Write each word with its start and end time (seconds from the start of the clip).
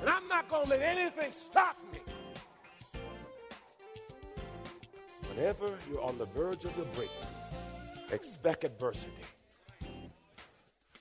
And 0.00 0.08
I'm 0.08 0.26
not 0.28 0.48
going 0.48 0.64
to 0.64 0.70
let 0.70 0.82
anything 0.82 1.32
stop 1.32 1.76
me. 1.92 2.00
Whenever 5.28 5.76
you're 5.90 6.02
on 6.02 6.18
the 6.18 6.26
verge 6.26 6.64
of 6.64 6.76
your 6.76 6.86
breakthrough, 6.86 8.12
expect 8.12 8.64
adversity. 8.64 9.12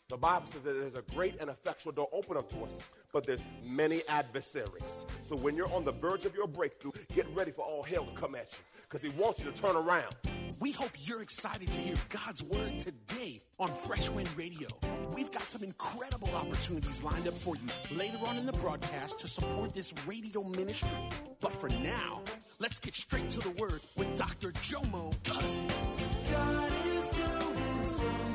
The 0.10 0.16
Bible 0.16 0.48
says 0.48 0.62
that 0.62 0.72
there's 0.72 0.96
a 0.96 1.02
great 1.14 1.36
and 1.42 1.50
effectual 1.50 1.92
door 1.92 2.08
open 2.14 2.38
unto 2.38 2.64
us, 2.64 2.78
but 3.12 3.26
there's 3.26 3.44
many 3.62 4.08
adversaries. 4.08 5.06
So 5.28 5.36
when 5.36 5.58
you're 5.58 5.72
on 5.74 5.84
the 5.84 5.92
verge 5.92 6.24
of 6.24 6.34
your 6.34 6.48
breakthrough, 6.48 6.94
get 7.14 7.28
ready 7.36 7.52
for 7.52 7.66
all 7.66 7.84
hell 7.84 8.06
to 8.06 8.14
come 8.14 8.34
at 8.34 8.50
you 8.54 8.60
because 8.84 9.02
he 9.02 9.10
wants 9.22 9.42
you 9.42 9.52
to 9.52 9.62
turn 9.62 9.76
around. 9.76 10.16
We 10.60 10.72
hope 10.72 10.92
you're 11.02 11.22
excited 11.22 11.74
to 11.74 11.82
hear 11.82 11.96
God's 12.08 12.42
word 12.42 12.80
today 12.80 13.42
on 13.60 13.70
Fresh 13.74 14.10
Wind 14.10 14.30
Radio. 14.38 14.70
We've 15.14 15.30
got 15.30 15.44
some 15.44 15.62
incredible 15.62 16.30
opportunities 16.34 17.04
lined 17.04 17.28
up 17.28 17.34
for 17.34 17.58
you 17.58 17.98
later 17.98 18.20
on 18.26 18.38
in 18.38 18.46
the 18.46 18.54
broadcast 18.54 19.20
to 19.20 19.28
support 19.28 19.74
this 19.74 19.94
radio 20.08 20.42
ministry. 20.42 21.10
But 21.42 21.52
for 21.52 21.68
now, 21.68 22.22
let's 22.60 22.80
get 22.80 22.96
straight 22.96 23.30
to 23.32 23.42
the 23.42 23.52
word 23.62 23.82
with 23.98 24.18
Dr. 24.18 24.54
Jomo 24.54 25.14
Cousins. 25.26 25.74
God 26.32 26.72
is 26.86 27.10
doing 27.10 27.86
something 27.86 28.27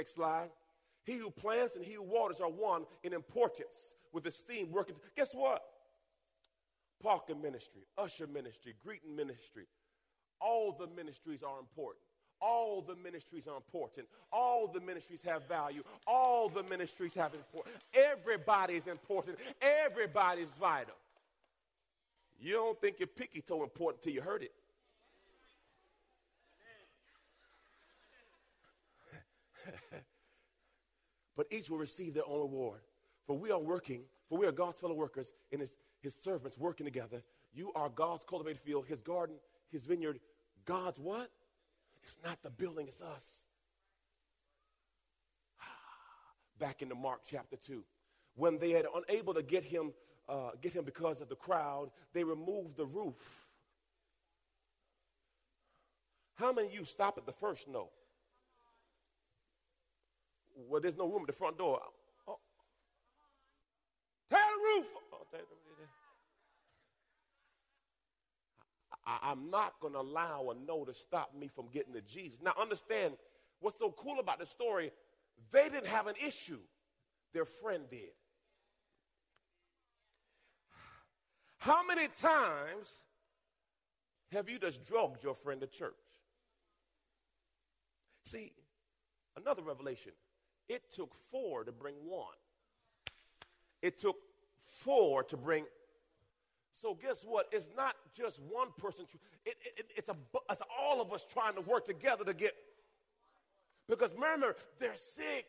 next 0.00 0.14
slide. 0.14 0.48
He 1.04 1.16
who 1.18 1.30
plants 1.30 1.76
and 1.76 1.84
he 1.84 1.92
who 1.92 2.02
waters 2.02 2.40
are 2.40 2.48
one 2.48 2.84
in 3.02 3.12
importance 3.12 3.94
with 4.12 4.26
esteem 4.26 4.72
working. 4.72 4.94
Guess 5.14 5.34
what? 5.34 5.62
Parking 7.02 7.40
ministry, 7.42 7.82
usher 7.98 8.26
ministry, 8.26 8.74
greeting 8.82 9.14
ministry. 9.14 9.66
All 10.40 10.72
the 10.72 10.86
ministries 10.86 11.42
are 11.42 11.58
important. 11.58 12.02
All 12.40 12.80
the 12.80 12.96
ministries 12.96 13.46
are 13.46 13.56
important. 13.56 14.06
All 14.32 14.66
the 14.66 14.80
ministries 14.80 15.20
have 15.26 15.46
value. 15.46 15.82
All 16.06 16.48
the 16.48 16.62
ministries 16.62 17.12
have 17.12 17.34
important. 17.34 17.76
Everybody's 17.92 18.86
important. 18.86 19.36
Everybody's 19.60 20.48
vital. 20.58 20.94
You 22.40 22.54
don't 22.54 22.80
think 22.80 22.98
your 22.98 23.08
picky 23.08 23.42
toe 23.42 23.62
important 23.62 24.02
till 24.02 24.14
you 24.14 24.22
heard 24.22 24.42
it. 24.42 24.52
but 31.36 31.46
each 31.50 31.70
will 31.70 31.78
receive 31.78 32.14
their 32.14 32.26
own 32.26 32.40
reward. 32.40 32.80
For 33.26 33.36
we 33.36 33.50
are 33.50 33.58
working, 33.58 34.02
for 34.28 34.38
we 34.38 34.46
are 34.46 34.52
God's 34.52 34.78
fellow 34.78 34.94
workers 34.94 35.32
and 35.52 35.60
his, 35.60 35.76
his 36.00 36.14
servants 36.14 36.58
working 36.58 36.86
together. 36.86 37.22
You 37.52 37.72
are 37.74 37.88
God's 37.88 38.24
cultivated 38.24 38.60
field, 38.60 38.86
his 38.86 39.00
garden, 39.00 39.36
his 39.70 39.84
vineyard. 39.84 40.20
God's 40.64 40.98
what? 40.98 41.30
It's 42.02 42.16
not 42.24 42.42
the 42.42 42.50
building, 42.50 42.86
it's 42.88 43.00
us. 43.00 43.44
Back 46.58 46.82
into 46.82 46.94
Mark 46.94 47.20
chapter 47.28 47.56
2. 47.56 47.84
When 48.36 48.58
they 48.58 48.70
had 48.70 48.86
unable 48.94 49.34
to 49.34 49.42
get 49.42 49.64
him, 49.64 49.92
uh, 50.28 50.50
get 50.60 50.72
him 50.72 50.84
because 50.84 51.20
of 51.20 51.28
the 51.28 51.36
crowd, 51.36 51.90
they 52.12 52.24
removed 52.24 52.76
the 52.76 52.86
roof. 52.86 53.46
How 56.34 56.52
many 56.52 56.68
of 56.68 56.74
you 56.74 56.84
stop 56.84 57.18
at 57.18 57.26
the 57.26 57.32
first 57.32 57.68
no? 57.68 57.90
Well, 60.68 60.80
there's 60.80 60.96
no 60.96 61.06
room 61.06 61.22
at 61.22 61.26
the 61.26 61.32
front 61.32 61.58
door. 61.58 61.80
Oh. 62.28 62.38
Tear 64.30 64.38
the 64.38 64.80
roof. 64.80 64.86
Oh, 65.12 65.26
the. 65.32 65.38
I, 69.06 69.30
I'm 69.30 69.50
not 69.50 69.74
going 69.80 69.94
to 69.94 70.00
allow 70.00 70.50
a 70.50 70.66
no 70.66 70.84
to 70.84 70.94
stop 70.94 71.32
me 71.38 71.48
from 71.48 71.66
getting 71.72 71.94
to 71.94 72.00
Jesus. 72.00 72.40
Now, 72.42 72.52
understand 72.60 73.14
what's 73.60 73.78
so 73.78 73.90
cool 73.90 74.20
about 74.20 74.38
the 74.38 74.46
story. 74.46 74.92
They 75.50 75.68
didn't 75.68 75.86
have 75.86 76.06
an 76.06 76.14
issue, 76.24 76.60
their 77.32 77.44
friend 77.44 77.84
did. 77.90 78.10
How 81.58 81.84
many 81.86 82.08
times 82.20 82.98
have 84.32 84.48
you 84.48 84.58
just 84.58 84.86
drugged 84.86 85.24
your 85.24 85.34
friend 85.34 85.60
to 85.60 85.66
church? 85.66 85.92
See, 88.26 88.52
another 89.36 89.62
revelation. 89.62 90.12
It 90.70 90.84
took 90.94 91.12
four 91.32 91.64
to 91.64 91.72
bring 91.72 91.96
one. 92.06 92.36
It 93.82 93.98
took 93.98 94.16
four 94.66 95.24
to 95.24 95.36
bring. 95.36 95.64
So 96.72 96.94
guess 96.94 97.24
what? 97.24 97.48
It's 97.50 97.66
not 97.76 97.96
just 98.16 98.40
one 98.48 98.68
person. 98.78 99.04
It, 99.44 99.56
it, 99.76 99.86
it's, 99.96 100.08
a, 100.08 100.14
it's 100.48 100.62
all 100.80 101.02
of 101.02 101.12
us 101.12 101.26
trying 101.28 101.56
to 101.56 101.60
work 101.60 101.86
together 101.86 102.24
to 102.24 102.32
get. 102.32 102.54
Because 103.88 104.14
remember, 104.14 104.54
they're 104.78 104.96
sick. 104.96 105.46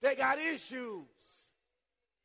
They 0.00 0.14
got 0.14 0.38
issues. 0.38 1.08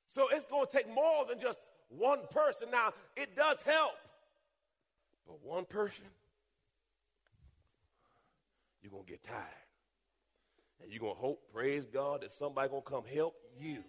So 0.08 0.28
it's 0.32 0.46
going 0.46 0.68
to 0.68 0.72
take 0.72 0.88
more 0.94 1.26
than 1.28 1.40
just 1.40 1.72
one 1.90 2.20
person. 2.30 2.70
Now, 2.72 2.94
it 3.18 3.36
does 3.36 3.60
help. 3.64 3.96
But 5.26 5.44
one 5.44 5.66
person, 5.66 6.06
you're 8.84 8.92
going 8.92 9.06
to 9.06 9.10
get 9.10 9.24
tired. 9.24 9.65
And 10.82 10.92
you're 10.92 11.00
going 11.00 11.16
to 11.16 11.20
hope, 11.20 11.42
praise 11.54 11.86
God, 11.86 12.22
that 12.22 12.32
somebody 12.32 12.70
going 12.70 12.84
to 12.84 12.90
come 12.90 13.04
help 13.06 13.36
you. 13.60 13.84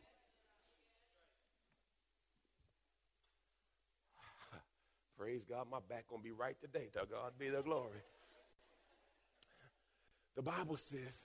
praise 5.19 5.43
God, 5.49 5.67
my 5.71 5.79
back 5.89 6.09
going 6.09 6.23
to 6.23 6.25
be 6.25 6.33
right 6.33 6.57
today. 6.61 6.89
To 6.95 7.07
God 7.11 7.33
be 7.39 7.49
the 7.49 7.63
glory. 7.63 8.01
The 10.37 10.43
Bible 10.43 10.77
says 10.77 11.25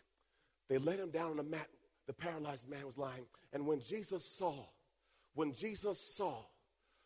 they 0.70 0.78
let 0.78 1.00
him 1.00 1.10
down 1.12 1.32
on 1.32 1.38
the 1.38 1.44
mat. 1.44 1.68
The 2.08 2.14
paralyzed 2.14 2.68
man 2.70 2.86
was 2.86 2.98
lying. 2.98 3.26
And 3.54 3.68
when 3.68 3.82
Jesus 3.82 4.26
saw, 4.26 4.66
when 5.34 5.54
Jesus 5.54 6.00
saw, 6.00 6.44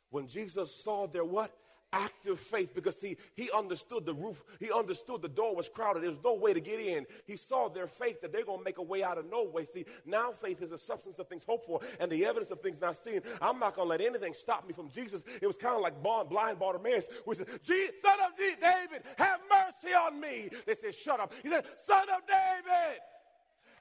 when 0.09 0.27
Jesus 0.27 0.83
saw 0.83 1.07
their 1.07 1.25
what? 1.25 1.51
Active 1.95 2.39
faith 2.39 2.75
because 2.75 2.99
see 2.99 3.17
he 3.35 3.49
understood 3.51 4.05
the 4.05 4.13
roof. 4.13 4.43
He 4.59 4.71
understood 4.71 5.21
the 5.21 5.29
door 5.29 5.55
was 5.55 5.69
crowded. 5.69 6.03
There 6.03 6.09
was 6.09 6.19
no 6.23 6.33
way 6.33 6.53
to 6.53 6.59
get 6.59 6.79
in. 6.79 7.05
He 7.25 7.37
saw 7.37 7.69
their 7.69 7.87
faith 7.87 8.21
that 8.21 8.33
they're 8.33 8.43
to 8.43 8.63
make 8.63 8.77
a 8.77 8.83
way 8.83 9.01
out 9.01 9.17
of 9.17 9.29
no 9.31 9.43
way. 9.43 9.65
See 9.65 9.85
now 10.05 10.31
faith 10.31 10.61
is 10.61 10.69
the 10.69 10.77
substance 10.77 11.17
of 11.19 11.27
things 11.27 11.43
hoped 11.43 11.65
for 11.65 11.79
and 11.99 12.11
the 12.11 12.25
evidence 12.25 12.51
of 12.51 12.61
things 12.61 12.81
not 12.81 12.97
seen. 12.97 13.21
I'm 13.41 13.59
not 13.59 13.75
to 13.87 13.89
let 13.89 14.01
anything 14.01 14.33
stop 14.33 14.67
me 14.67 14.73
from 14.73 14.89
jesus. 14.89 15.23
It 15.41 15.47
was 15.47 15.57
kind 15.57 15.75
of 15.75 15.81
like 15.81 16.03
blind 16.03 16.59
bartimaeus 16.59 17.07
who 17.25 17.33
said 17.33 17.47
son 17.47 18.19
of 18.25 18.37
david 18.37 19.03
have 19.17 19.39
mercy 19.49 19.93
on 19.93 20.19
me. 20.19 20.49
They 20.65 20.75
said 20.75 20.93
shut 20.93 21.19
up. 21.19 21.31
He 21.41 21.49
said 21.49 21.65
son 21.87 22.07
of 22.09 22.21
david 22.27 22.99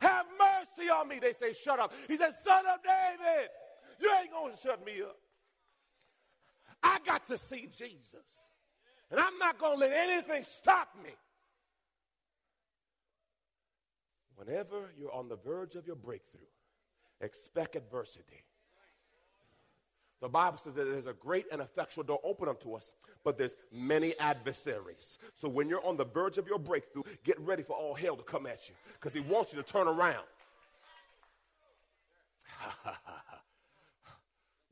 have 0.01 0.27
mercy 0.39 0.89
on 0.89 1.09
me. 1.09 1.19
They 1.19 1.33
say 1.33 1.53
shut 1.53 1.81
up. 1.81 1.93
He 2.07 2.17
said 2.17 2.33
son 2.43 2.65
of 2.67 2.81
david 2.83 3.51
you 4.01 4.11
ain't 4.21 4.31
going 4.31 4.53
to 4.53 4.59
shut 4.59 4.85
me 4.85 5.03
up 5.03 5.17
I 6.85 6.99
got 7.05 7.27
to 7.29 7.39
see 7.39 7.69
Jesus. 7.77 8.27
And 9.11 9.19
I'm 9.19 9.39
not 9.39 9.59
going 9.59 9.79
to 9.79 9.87
let 9.87 10.09
anything 10.09 10.45
stop 10.45 10.95
me. 11.03 11.11
Whenever 14.37 14.91
you're 14.99 15.13
on 15.13 15.29
the 15.29 15.37
verge 15.37 15.75
of 15.75 15.87
your 15.87 15.97
breakthrough, 15.97 16.41
expect 17.21 17.77
adversity. 17.77 18.43
The 20.21 20.29
Bible 20.29 20.59
says 20.59 20.75
that 20.75 20.85
there's 20.85 21.07
a 21.07 21.13
great 21.13 21.47
and 21.53 21.61
effectual 21.61 22.03
door 22.05 22.21
open 22.25 22.49
unto 22.49 22.75
us, 22.75 22.93
but 23.25 23.37
there's 23.37 23.55
many 23.71 24.19
adversaries. 24.19 25.19
So 25.35 25.49
when 25.49 25.69
you're 25.69 25.85
on 25.85 25.97
the 25.97 26.05
verge 26.05 26.39
of 26.39 26.47
your 26.47 26.59
breakthrough, 26.59 27.03
get 27.25 27.39
ready 27.41 27.63
for 27.63 27.75
all 27.75 27.95
hell 27.95 28.17
to 28.17 28.23
come 28.23 28.47
at 28.47 28.69
you 28.69 28.75
because 28.95 29.13
he 29.13 29.21
wants 29.21 29.53
you 29.53 29.63
to 29.63 29.65
turn 29.65 29.87
around. 29.87 30.25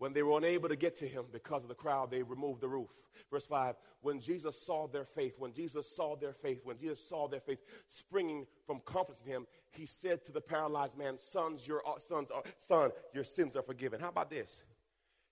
When 0.02 0.12
they 0.12 0.24
were 0.24 0.36
unable 0.36 0.68
to 0.68 0.74
get 0.74 0.96
to 0.96 1.06
him 1.06 1.26
because 1.30 1.62
of 1.62 1.68
the 1.68 1.76
crowd, 1.76 2.10
they 2.10 2.24
removed 2.24 2.60
the 2.60 2.66
roof. 2.66 2.90
Verse 3.30 3.46
5 3.46 3.76
When 4.00 4.18
Jesus 4.18 4.60
saw 4.60 4.88
their 4.88 5.04
faith, 5.04 5.34
when 5.38 5.52
Jesus 5.52 5.88
saw 5.94 6.16
their 6.16 6.32
faith, 6.32 6.62
when 6.64 6.76
Jesus 6.76 7.08
saw 7.08 7.28
their 7.28 7.38
faith 7.38 7.60
springing 7.86 8.48
from 8.66 8.80
confidence 8.84 9.22
in 9.24 9.30
him, 9.30 9.46
he 9.70 9.86
said 9.86 10.24
to 10.24 10.32
the 10.32 10.40
paralyzed 10.40 10.98
man, 10.98 11.16
Sons, 11.18 11.68
your 11.68 11.86
uh, 11.86 12.00
sons 12.00 12.32
are, 12.32 12.42
son, 12.58 12.90
your 13.14 13.22
sins 13.22 13.54
are 13.54 13.62
forgiven. 13.62 14.00
How 14.00 14.08
about 14.08 14.28
this? 14.28 14.60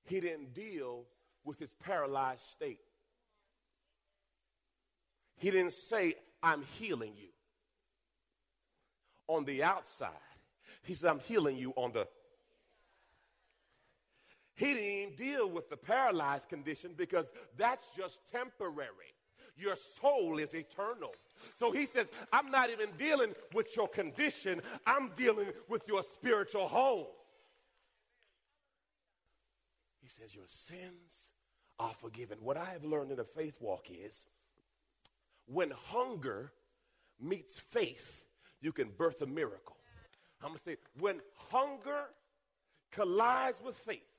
He 0.05 0.21
didn't 0.21 0.55
deal 0.55 1.03
with 1.43 1.59
his 1.59 1.73
paralyzed 1.73 2.43
state. 2.43 2.79
He 5.39 5.51
didn't 5.51 5.73
say, 5.73 6.15
I'm 6.45 6.63
healing 6.79 7.15
you. 7.17 7.31
On 9.27 9.45
the 9.45 9.65
outside, 9.65 10.11
he 10.85 10.95
said, 10.95 11.11
I'm 11.11 11.19
healing 11.19 11.57
you 11.57 11.73
on 11.75 11.91
the 11.91 12.07
he 14.61 14.75
didn't 14.75 15.17
deal 15.17 15.49
with 15.49 15.71
the 15.71 15.77
paralyzed 15.77 16.51
condition 16.51 16.93
because 16.95 17.31
that's 17.57 17.89
just 17.97 18.31
temporary. 18.31 19.15
Your 19.57 19.75
soul 19.75 20.39
is 20.39 20.55
eternal. 20.55 21.15
So 21.59 21.73
he 21.73 21.87
says, 21.87 22.09
I'm 22.31 22.51
not 22.51 22.69
even 22.69 22.91
dealing 22.99 23.33
with 23.55 23.75
your 23.75 23.89
condition, 23.89 24.61
I'm 24.87 25.13
dealing 25.17 25.47
with 25.71 25.89
your 25.89 26.03
spiritual 26.03 26.69
home. 26.69 27.07
He 30.03 30.09
says, 30.09 30.35
Your 30.35 30.45
sins 30.47 31.31
are 31.79 31.95
forgiven. 31.95 32.37
What 32.43 32.59
I 32.59 32.67
have 32.67 32.85
learned 32.85 33.13
in 33.13 33.17
the 33.17 33.25
faith 33.25 33.57
walk 33.63 33.87
is 33.91 34.27
when 35.47 35.71
hunger 35.71 36.53
meets 37.19 37.59
faith, 37.59 38.25
you 38.61 38.73
can 38.73 38.91
birth 38.91 39.23
a 39.23 39.27
miracle. 39.27 39.77
I'm 40.43 40.49
going 40.49 40.59
to 40.59 40.65
say, 40.65 40.77
when 40.99 41.21
hunger 41.51 42.05
collides 42.93 43.63
with 43.63 43.77
faith, 43.77 44.10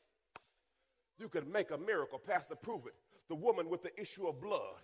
you 1.19 1.30
can 1.30 1.52
make 1.52 1.72
a 1.72 1.78
miracle. 1.78 2.19
Pastor, 2.19 2.56
prove 2.56 2.86
it. 2.86 2.94
The 3.30 3.36
woman 3.36 3.69
with 3.69 3.84
the 3.84 4.00
issue 4.00 4.28
of 4.28 4.42
blood. 4.42 4.75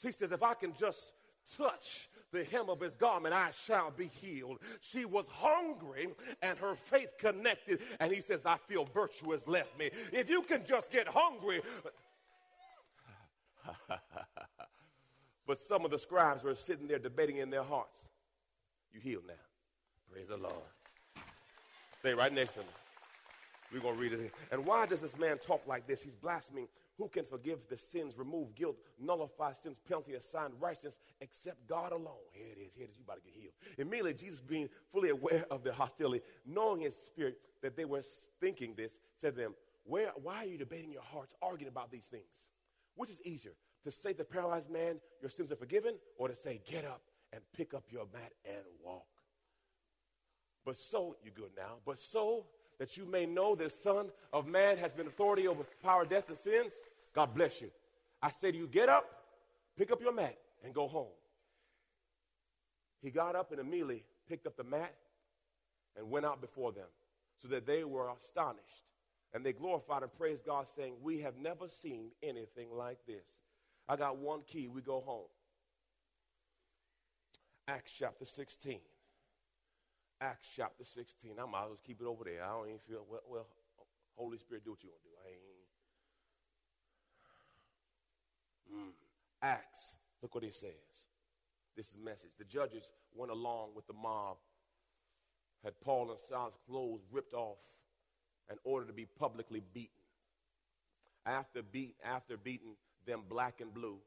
She 0.00 0.12
says, 0.12 0.32
if 0.32 0.42
I 0.42 0.54
can 0.54 0.74
just 0.74 1.12
touch 1.56 2.08
the 2.32 2.44
hem 2.44 2.68
of 2.68 2.80
his 2.80 2.96
garment, 2.96 3.34
I 3.34 3.50
shall 3.50 3.90
be 3.90 4.06
healed. 4.06 4.58
She 4.80 5.04
was 5.04 5.28
hungry 5.28 6.08
and 6.42 6.58
her 6.58 6.74
faith 6.74 7.16
connected, 7.18 7.80
and 8.00 8.12
he 8.12 8.20
says, 8.20 8.40
I 8.44 8.56
feel 8.68 8.84
virtue 8.84 9.30
has 9.32 9.46
left 9.46 9.78
me. 9.78 9.90
If 10.12 10.28
you 10.28 10.42
can 10.42 10.64
just 10.66 10.92
get 10.92 11.06
hungry. 11.08 11.62
but 15.46 15.58
some 15.58 15.84
of 15.84 15.90
the 15.90 15.98
scribes 15.98 16.44
were 16.44 16.54
sitting 16.54 16.86
there 16.86 16.98
debating 16.98 17.38
in 17.38 17.50
their 17.50 17.64
hearts. 17.64 17.98
You 18.92 19.00
healed 19.00 19.24
now. 19.26 19.34
Praise 20.10 20.28
the 20.28 20.36
Lord. 20.36 20.52
Stay 22.00 22.14
right 22.14 22.32
next 22.32 22.52
to 22.52 22.60
me. 22.60 22.66
We're 23.72 23.80
going 23.80 23.94
to 23.94 24.00
read 24.00 24.12
it. 24.12 24.32
And 24.50 24.64
why 24.64 24.86
does 24.86 25.00
this 25.00 25.16
man 25.18 25.38
talk 25.38 25.62
like 25.66 25.86
this? 25.86 26.02
He's 26.02 26.14
blaspheming. 26.14 26.68
Who 26.98 27.08
can 27.08 27.24
forgive 27.26 27.58
the 27.68 27.76
sins, 27.76 28.16
remove 28.16 28.54
guilt, 28.54 28.76
nullify 28.98 29.52
sins, 29.52 29.78
penalty, 29.86 30.14
assign 30.14 30.52
righteousness, 30.58 30.96
except 31.20 31.66
God 31.68 31.92
alone? 31.92 32.14
Here 32.32 32.46
it 32.46 32.58
is. 32.58 32.72
Here 32.74 32.84
it 32.84 32.90
is. 32.90 32.96
You 32.96 33.04
about 33.04 33.16
to 33.16 33.22
get 33.22 33.34
healed. 33.34 33.52
Immediately, 33.76 34.14
Jesus, 34.14 34.40
being 34.40 34.68
fully 34.92 35.10
aware 35.10 35.44
of 35.50 35.62
the 35.62 35.72
hostility, 35.72 36.24
knowing 36.46 36.80
his 36.80 36.96
spirit 36.96 37.38
that 37.62 37.76
they 37.76 37.84
were 37.84 38.02
thinking 38.40 38.74
this, 38.76 38.98
said 39.20 39.34
to 39.34 39.42
them, 39.42 39.54
Where, 39.84 40.10
Why 40.22 40.44
are 40.44 40.46
you 40.46 40.56
debating 40.56 40.90
your 40.90 41.02
hearts, 41.02 41.34
arguing 41.42 41.68
about 41.68 41.90
these 41.90 42.06
things? 42.06 42.48
Which 42.94 43.10
is 43.10 43.20
easier, 43.22 43.52
to 43.84 43.90
say 43.90 44.12
to 44.12 44.18
the 44.18 44.24
paralyzed 44.24 44.70
man, 44.70 44.98
Your 45.20 45.30
sins 45.30 45.52
are 45.52 45.56
forgiven, 45.56 45.96
or 46.16 46.28
to 46.28 46.34
say, 46.34 46.62
Get 46.66 46.86
up 46.86 47.02
and 47.30 47.42
pick 47.54 47.74
up 47.74 47.84
your 47.90 48.06
mat 48.14 48.32
and 48.46 48.64
walk? 48.82 49.04
But 50.64 50.76
so, 50.78 51.16
you're 51.22 51.34
good 51.34 51.52
now, 51.56 51.76
but 51.84 51.98
so 51.98 52.46
that 52.78 52.96
you 52.96 53.06
may 53.06 53.26
know 53.26 53.54
the 53.54 53.70
Son 53.70 54.10
of 54.32 54.46
Man 54.46 54.76
has 54.78 54.92
been 54.92 55.06
authority 55.06 55.48
over 55.48 55.64
power, 55.82 56.04
death, 56.04 56.28
and 56.28 56.36
sins. 56.36 56.72
God 57.14 57.34
bless 57.34 57.60
you. 57.60 57.70
I 58.22 58.30
say 58.30 58.52
to 58.52 58.58
you, 58.58 58.66
get 58.66 58.88
up, 58.88 59.04
pick 59.76 59.90
up 59.90 60.00
your 60.00 60.12
mat, 60.12 60.36
and 60.64 60.74
go 60.74 60.86
home. 60.86 61.12
He 63.02 63.10
got 63.10 63.36
up 63.36 63.52
and 63.52 63.60
immediately 63.60 64.04
picked 64.28 64.46
up 64.46 64.56
the 64.56 64.64
mat 64.64 64.94
and 65.96 66.10
went 66.10 66.26
out 66.26 66.40
before 66.40 66.72
them, 66.72 66.88
so 67.40 67.48
that 67.48 67.66
they 67.66 67.84
were 67.84 68.10
astonished. 68.10 68.84
And 69.32 69.44
they 69.44 69.52
glorified 69.52 70.02
and 70.02 70.12
praised 70.12 70.44
God, 70.44 70.66
saying, 70.76 70.94
We 71.02 71.20
have 71.20 71.36
never 71.38 71.68
seen 71.68 72.10
anything 72.22 72.68
like 72.72 72.98
this. 73.06 73.26
I 73.88 73.96
got 73.96 74.18
one 74.18 74.40
key. 74.46 74.68
We 74.68 74.82
go 74.82 75.00
home. 75.00 75.26
Acts 77.68 77.92
chapter 77.98 78.24
16. 78.24 78.78
Acts 80.20 80.48
chapter 80.56 80.84
16. 80.84 81.32
I 81.38 81.44
might 81.44 81.64
as 81.64 81.68
well 81.68 81.78
keep 81.86 82.00
it 82.00 82.06
over 82.06 82.24
there. 82.24 82.42
I 82.42 82.48
don't 82.48 82.68
even 82.68 82.78
feel, 82.88 83.04
well, 83.10 83.20
well 83.28 83.46
Holy 84.16 84.38
Spirit, 84.38 84.64
do 84.64 84.70
what 84.70 84.82
you 84.82 84.88
want 84.88 85.02
to 85.02 85.08
do. 85.08 85.14
I 85.20 85.28
ain't. 88.78 88.88
Mm. 88.88 88.92
Acts, 89.42 89.96
look 90.22 90.34
what 90.34 90.44
it 90.44 90.54
says. 90.54 90.72
This 91.76 91.88
is 91.88 91.96
message. 92.02 92.30
The 92.38 92.44
judges 92.44 92.92
went 93.14 93.30
along 93.30 93.70
with 93.76 93.86
the 93.86 93.92
mob, 93.92 94.38
had 95.62 95.78
Paul 95.82 96.10
and 96.10 96.18
Silas' 96.18 96.54
clothes 96.66 97.02
ripped 97.12 97.34
off, 97.34 97.58
and 98.48 98.58
ordered 98.64 98.86
to 98.86 98.94
be 98.94 99.06
publicly 99.18 99.60
beaten. 99.74 99.90
After, 101.26 101.62
beat, 101.62 101.96
after 102.02 102.38
beating 102.38 102.76
them 103.06 103.22
black 103.28 103.60
and 103.60 103.74
blue, 103.74 103.98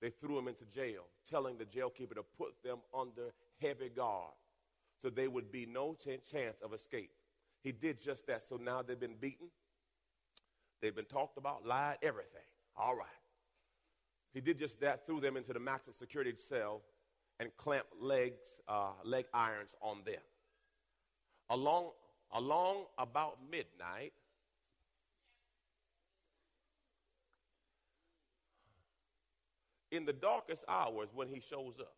they 0.00 0.10
threw 0.10 0.36
them 0.36 0.46
into 0.46 0.64
jail, 0.66 1.02
telling 1.28 1.58
the 1.58 1.64
jailkeeper 1.64 2.14
to 2.14 2.24
put 2.38 2.62
them 2.62 2.78
under 2.94 3.32
heavy 3.60 3.88
guard 3.88 4.34
so 5.04 5.10
there 5.10 5.28
would 5.28 5.52
be 5.52 5.66
no 5.66 5.94
chance 6.00 6.62
of 6.64 6.72
escape. 6.72 7.10
He 7.62 7.72
did 7.72 8.00
just 8.00 8.26
that. 8.26 8.42
So 8.48 8.56
now 8.56 8.80
they've 8.80 8.98
been 8.98 9.16
beaten, 9.20 9.48
they've 10.80 10.96
been 10.96 11.04
talked 11.04 11.36
about, 11.36 11.66
lied, 11.66 11.98
everything. 12.02 12.40
All 12.74 12.96
right. 12.96 13.06
He 14.32 14.40
did 14.40 14.58
just 14.58 14.80
that, 14.80 15.06
threw 15.06 15.20
them 15.20 15.36
into 15.36 15.52
the 15.52 15.60
maximum 15.60 15.94
security 15.94 16.32
cell 16.36 16.80
and 17.38 17.54
clamped 17.58 17.92
legs, 18.00 18.40
uh, 18.66 18.92
leg 19.04 19.26
irons 19.34 19.74
on 19.82 19.98
them. 20.06 20.22
Along, 21.50 21.90
along 22.32 22.86
about 22.96 23.36
midnight, 23.50 24.14
in 29.90 30.06
the 30.06 30.14
darkest 30.14 30.64
hours 30.66 31.10
when 31.12 31.28
he 31.28 31.40
shows 31.40 31.74
up, 31.78 31.94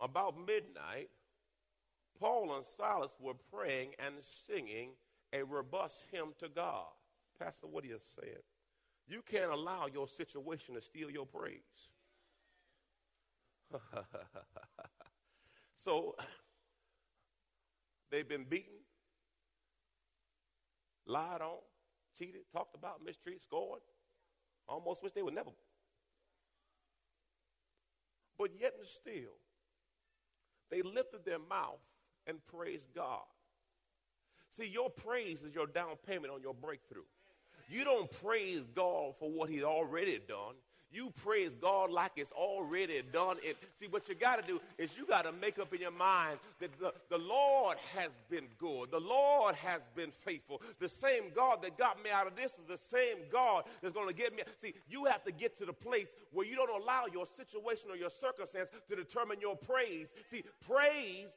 about 0.00 0.36
midnight, 0.38 1.10
Paul 2.18 2.56
and 2.56 2.64
Silas 2.64 3.12
were 3.20 3.34
praying 3.52 3.90
and 3.98 4.14
singing 4.46 4.90
a 5.32 5.42
robust 5.42 6.04
hymn 6.10 6.34
to 6.38 6.48
God. 6.48 6.86
Pastor, 7.38 7.66
what 7.66 7.84
are 7.84 7.88
you 7.88 7.98
saying? 8.00 8.42
You 9.08 9.22
can't 9.22 9.50
allow 9.50 9.86
your 9.86 10.08
situation 10.08 10.74
to 10.74 10.80
steal 10.80 11.10
your 11.10 11.26
praise. 11.26 11.60
so 15.76 16.16
they've 18.10 18.28
been 18.28 18.44
beaten, 18.44 18.78
lied 21.06 21.40
on, 21.40 21.58
cheated, 22.18 22.42
talked 22.52 22.74
about, 22.74 23.04
mistreated, 23.04 23.42
scored. 23.42 23.80
Almost 24.68 25.02
wish 25.02 25.12
they 25.12 25.22
would 25.22 25.34
never. 25.34 25.50
But 28.38 28.50
yet 28.60 28.74
and 28.78 28.86
still, 28.86 29.38
they 30.70 30.82
lifted 30.82 31.24
their 31.24 31.38
mouth 31.38 31.80
and 32.26 32.44
praised 32.44 32.86
God. 32.94 33.22
See, 34.50 34.66
your 34.66 34.90
praise 34.90 35.42
is 35.42 35.54
your 35.54 35.66
down 35.66 35.96
payment 36.06 36.32
on 36.32 36.40
your 36.40 36.54
breakthrough. 36.54 37.02
You 37.68 37.84
don't 37.84 38.10
praise 38.22 38.62
God 38.74 39.14
for 39.18 39.30
what 39.30 39.50
He's 39.50 39.64
already 39.64 40.20
done. 40.26 40.54
You 40.92 41.12
praise 41.24 41.54
God 41.54 41.90
like 41.90 42.12
it's 42.16 42.32
already 42.32 43.02
done. 43.12 43.38
It, 43.42 43.56
see, 43.74 43.86
what 43.86 44.08
you 44.08 44.14
got 44.14 44.40
to 44.40 44.46
do 44.46 44.60
is 44.78 44.96
you 44.96 45.04
got 45.04 45.22
to 45.22 45.32
make 45.32 45.58
up 45.58 45.74
in 45.74 45.80
your 45.80 45.90
mind 45.90 46.38
that 46.60 46.78
the, 46.78 46.92
the 47.10 47.18
Lord 47.18 47.76
has 47.94 48.10
been 48.30 48.44
good. 48.58 48.92
The 48.92 49.00
Lord 49.00 49.56
has 49.56 49.82
been 49.96 50.10
faithful. 50.10 50.62
The 50.78 50.88
same 50.88 51.24
God 51.34 51.60
that 51.62 51.76
got 51.76 52.02
me 52.02 52.10
out 52.10 52.26
of 52.28 52.36
this 52.36 52.52
is 52.52 52.66
the 52.68 52.78
same 52.78 53.16
God 53.32 53.64
that's 53.82 53.94
going 53.94 54.06
to 54.06 54.14
get 54.14 54.34
me. 54.34 54.44
See, 54.60 54.74
you 54.88 55.06
have 55.06 55.24
to 55.24 55.32
get 55.32 55.58
to 55.58 55.66
the 55.66 55.72
place 55.72 56.14
where 56.32 56.46
you 56.46 56.54
don't 56.54 56.82
allow 56.82 57.06
your 57.12 57.26
situation 57.26 57.90
or 57.90 57.96
your 57.96 58.10
circumstance 58.10 58.68
to 58.88 58.96
determine 58.96 59.40
your 59.40 59.56
praise. 59.56 60.12
See, 60.30 60.44
praise, 60.70 61.34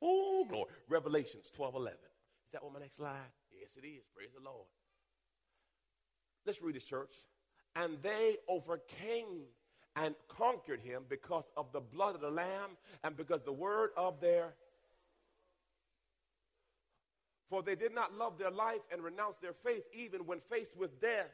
oh, 0.00 0.46
glory. 0.48 0.70
Revelations 0.88 1.50
12 1.50 1.74
11. 1.74 1.98
Is 2.46 2.52
that 2.52 2.62
on 2.64 2.72
my 2.72 2.78
next 2.78 2.96
slide? 2.96 3.16
Yes, 3.60 3.76
it 3.76 3.86
is. 3.86 4.04
Praise 4.14 4.30
the 4.38 4.44
Lord. 4.48 4.66
Let's 6.46 6.62
read 6.62 6.76
this, 6.76 6.84
church 6.84 7.16
and 7.76 7.98
they 8.02 8.38
overcame 8.48 9.44
and 9.94 10.14
conquered 10.28 10.80
him 10.80 11.04
because 11.08 11.50
of 11.56 11.66
the 11.72 11.80
blood 11.80 12.14
of 12.14 12.20
the 12.20 12.30
Lamb 12.30 12.70
and 13.04 13.16
because 13.16 13.42
the 13.42 13.52
word 13.52 13.90
of 13.96 14.20
their. 14.20 14.54
For 17.48 17.62
they 17.62 17.76
did 17.76 17.94
not 17.94 18.16
love 18.16 18.38
their 18.38 18.50
life 18.50 18.80
and 18.92 19.02
renounce 19.02 19.36
their 19.38 19.52
faith 19.52 19.84
even 19.92 20.26
when 20.26 20.40
faced 20.50 20.76
with 20.76 21.00
death. 21.00 21.30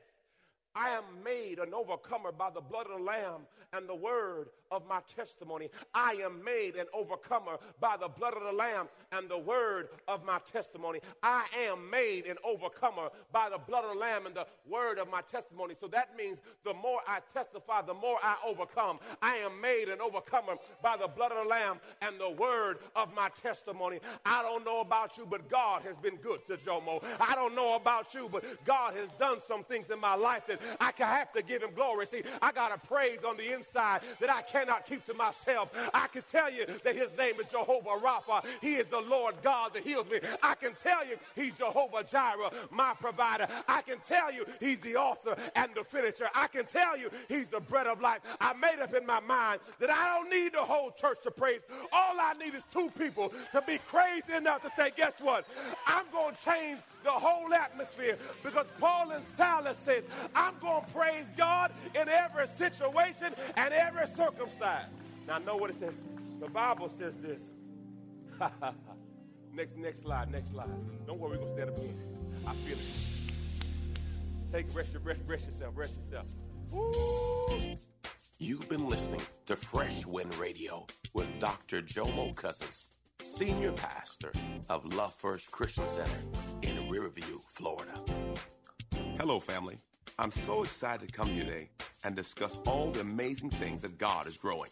I 0.75 0.91
am 0.91 1.05
made 1.25 1.59
an 1.59 1.75
overcomer 1.75 2.33
by 2.33 2.51
the 2.51 2.61
blood 2.61 2.87
of 2.87 2.99
the 2.99 3.05
Lamb 3.05 3.43
and 3.73 3.89
the 3.89 3.95
word 3.95 4.49
of 4.73 4.89
my 4.89 5.01
testimony. 5.15 5.69
I 5.95 6.15
am 6.25 6.43
made 6.43 6.77
an 6.77 6.87
overcomer 6.95 7.59
by 7.79 7.97
the 8.01 8.09
blood 8.09 8.35
of 8.35 8.43
the 8.43 8.53
Lamb 8.53 8.89
and 9.13 9.29
the 9.29 9.39
word 9.39 9.89
of 10.09 10.25
my 10.25 10.39
testimony. 10.51 11.01
I 11.23 11.45
am 11.69 11.89
made 11.91 12.27
an 12.27 12.37
overcomer 12.43 13.11
by 13.31 13.51
the 13.51 13.59
blood 13.59 13.85
of 13.85 13.93
the 13.95 14.01
Lamb 14.01 14.27
and 14.27 14.35
the 14.35 14.47
word 14.69 14.99
of 14.99 15.11
my 15.11 15.21
testimony. 15.21 15.75
So 15.75 15.87
that 15.89 16.17
means 16.17 16.41
the 16.65 16.75
more 16.75 17.01
I 17.07 17.21
testify, 17.33 17.83
the 17.83 17.95
more 17.95 18.19
I 18.23 18.37
overcome. 18.47 18.99
I 19.21 19.37
am 19.37 19.61
made 19.61 19.89
an 19.89 20.01
overcomer 20.01 20.57
by 20.83 20.97
the 20.97 21.09
blood 21.09 21.33
of 21.33 21.45
the 21.45 21.49
Lamb 21.49 21.79
and 22.01 22.19
the 22.19 22.31
word 22.31 22.79
of 22.97 23.15
my 23.15 23.29
testimony. 23.41 24.01
I 24.25 24.43
don't 24.43 24.65
know 24.65 24.81
about 24.81 25.19
you, 25.19 25.27
but 25.29 25.51
God 25.51 25.83
has 25.83 25.97
been 25.97 26.17
good 26.17 26.47
to 26.47 26.57
Jomo. 26.57 27.05
I 27.21 27.35
don't 27.35 27.55
know 27.55 27.77
about 27.77 28.15
you, 28.15 28.29
but 28.33 28.45
God 28.65 28.95
has 28.95 29.09
done 29.19 29.39
some 29.47 29.65
things 29.65 29.91
in 29.91 30.01
my 30.01 30.15
life 30.15 30.47
that 30.47 30.61
I 30.81 30.93
can 30.93 31.09
have 31.09 31.33
to 31.33 31.43
give 31.43 31.63
him 31.63 31.75
glory. 31.75 32.07
See, 32.07 32.23
I 32.41 32.53
got 32.53 32.73
a 32.75 32.79
praise 32.87 33.21
on 33.25 33.37
the 33.37 33.53
inside 33.53 34.01
that 34.21 34.31
I 34.31 34.43
cannot 34.63 34.87
keep 34.87 35.05
to 35.05 35.15
myself. 35.15 35.71
I 35.93 36.07
can 36.07 36.23
tell 36.31 36.51
you 36.51 36.67
that 36.85 36.95
his 36.95 37.11
name 37.19 37.35
is 37.41 37.47
Jehovah 37.51 38.01
Rapha. 38.01 38.45
He 38.61 38.75
is 38.75 38.87
the 38.87 39.01
Lord 39.01 39.35
God 39.43 39.75
that 39.75 39.83
heals 39.83 40.09
me. 40.09 40.21
I 40.41 40.55
can 40.55 40.73
tell 40.75 41.05
you 41.05 41.17
he's 41.35 41.57
Jehovah 41.57 42.05
Jireh, 42.05 42.53
my 42.71 42.95
provider. 43.01 43.49
I 43.67 43.83
can 43.83 43.99
tell 44.07 44.33
you 44.33 44.47
he's 44.61 44.79
the 44.81 44.95
author 44.95 45.37
and 45.57 45.71
the 45.75 45.83
finisher. 45.83 46.29
I 46.33 46.47
can 46.47 46.65
tell 46.65 46.97
you 46.97 47.11
he's 47.29 47.49
the 47.49 47.59
bread 47.59 47.89
of 47.89 48.01
life. 48.01 48.21
I 48.41 48.53
made 48.55 48.81
up 48.81 48.95
in 48.95 49.05
my 49.05 49.19
mind 49.19 49.61
that 49.81 49.91
I 49.91 50.17
don't 50.17 50.31
need 50.31 50.53
the 50.53 50.63
whole 50.63 50.93
church 50.93 51.19
to 51.25 51.33
praise. 51.33 51.61
All 51.93 52.21
I 52.21 52.35
need 52.35 52.55
is 52.55 52.63
two 52.73 52.89
people 52.97 53.33
to 53.51 53.63
be 53.63 53.79
crazy 53.79 54.35
enough 54.35 54.63
to 54.63 54.71
say, 54.77 54.93
guess 54.97 55.15
what? 55.21 55.45
I'm 55.89 56.05
going 56.13 56.37
to 56.37 56.41
change 56.41 56.79
the 57.03 57.11
whole 57.11 57.53
atmosphere 57.53 58.17
because 58.45 58.67
Paul 58.79 59.11
and 59.11 59.25
Silas 59.37 59.77
said, 59.85 60.05
I'm 60.37 60.55
going 60.61 60.85
to 60.85 60.93
praise 60.93 61.27
God 61.37 61.73
in 62.01 62.09
every 62.09 62.47
situation 62.47 63.35
and 63.57 63.75
every 63.75 64.07
circumstance. 64.07 64.52
Now, 64.61 65.39
know 65.39 65.57
what 65.57 65.71
it 65.71 65.79
says? 65.79 65.95
The 66.41 66.49
Bible 66.49 66.89
says 66.89 67.17
this. 67.17 67.51
next, 69.55 69.77
next 69.77 70.03
slide, 70.03 70.31
next 70.31 70.51
slide. 70.51 70.69
Don't 71.07 71.19
worry, 71.19 71.39
we're 71.39 71.45
going 71.45 71.49
to 71.49 71.55
stand 71.55 71.71
up 71.71 71.79
again. 71.79 71.95
I 72.47 72.55
feel 72.55 72.77
it. 72.77 73.13
Take 74.53 74.75
rest, 74.75 74.97
rest, 75.05 75.21
rest 75.27 75.47
yourself, 75.47 75.73
rest 75.77 75.95
yourself. 75.97 76.27
Woo! 76.71 77.79
You've 78.39 78.69
been 78.69 78.89
listening 78.89 79.21
to 79.47 79.57
Fresh 79.57 80.05
Wind 80.05 80.37
Radio 80.37 80.87
with 81.15 81.29
Dr. 81.39 81.81
Jomo 81.81 82.35
Cousins, 82.35 82.87
Senior 83.23 83.73
Pastor 83.73 84.33
of 84.69 84.85
Love 84.95 85.15
First 85.15 85.53
Christian 85.53 85.89
Center 85.89 86.11
in 86.63 86.89
Riverview, 86.89 87.39
Florida. 87.55 88.01
Hello, 89.17 89.39
family. 89.39 89.79
I'm 90.23 90.31
so 90.31 90.63
excited 90.63 91.09
to 91.09 91.13
come 91.13 91.31
here 91.31 91.43
today 91.43 91.69
and 92.05 92.15
discuss 92.15 92.57
all 92.65 92.93
the 92.93 93.01
amazing 93.01 93.51
things 93.51 93.83
that 93.83 93.99
God 93.99 94.29
is 94.29 94.37
growing. 94.37 94.71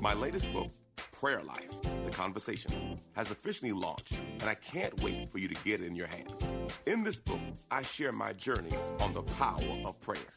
My 0.00 0.14
latest 0.14 0.50
book, 0.54 0.70
Prayer 1.12 1.42
Life 1.42 1.70
The 2.06 2.10
Conversation, 2.10 2.98
has 3.14 3.30
officially 3.30 3.72
launched, 3.72 4.22
and 4.40 4.44
I 4.44 4.54
can't 4.54 4.98
wait 5.02 5.28
for 5.28 5.36
you 5.36 5.48
to 5.48 5.64
get 5.64 5.82
it 5.82 5.86
in 5.86 5.94
your 5.94 6.06
hands. 6.06 6.42
In 6.86 7.04
this 7.04 7.20
book, 7.20 7.40
I 7.70 7.82
share 7.82 8.10
my 8.10 8.32
journey 8.32 8.70
on 9.00 9.12
the 9.12 9.20
power 9.22 9.82
of 9.84 10.00
prayer. 10.00 10.32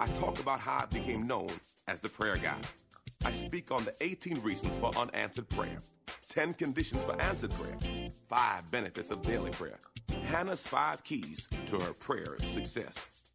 I 0.00 0.08
talk 0.08 0.40
about 0.40 0.58
how 0.58 0.78
I 0.82 0.86
became 0.86 1.28
known 1.28 1.50
as 1.86 2.00
the 2.00 2.08
prayer 2.08 2.38
guy. 2.38 2.58
I 3.24 3.30
speak 3.30 3.70
on 3.70 3.84
the 3.84 3.94
18 4.00 4.42
reasons 4.42 4.76
for 4.78 4.90
unanswered 4.98 5.48
prayer, 5.48 5.80
10 6.30 6.54
conditions 6.54 7.04
for 7.04 7.22
answered 7.22 7.52
prayer, 7.52 8.10
5 8.28 8.68
benefits 8.72 9.12
of 9.12 9.22
daily 9.22 9.52
prayer, 9.52 9.78
Hannah's 10.24 10.66
5 10.66 11.04
keys 11.04 11.48
to 11.66 11.78
her 11.78 11.92
prayer 11.92 12.36
success, 12.42 13.10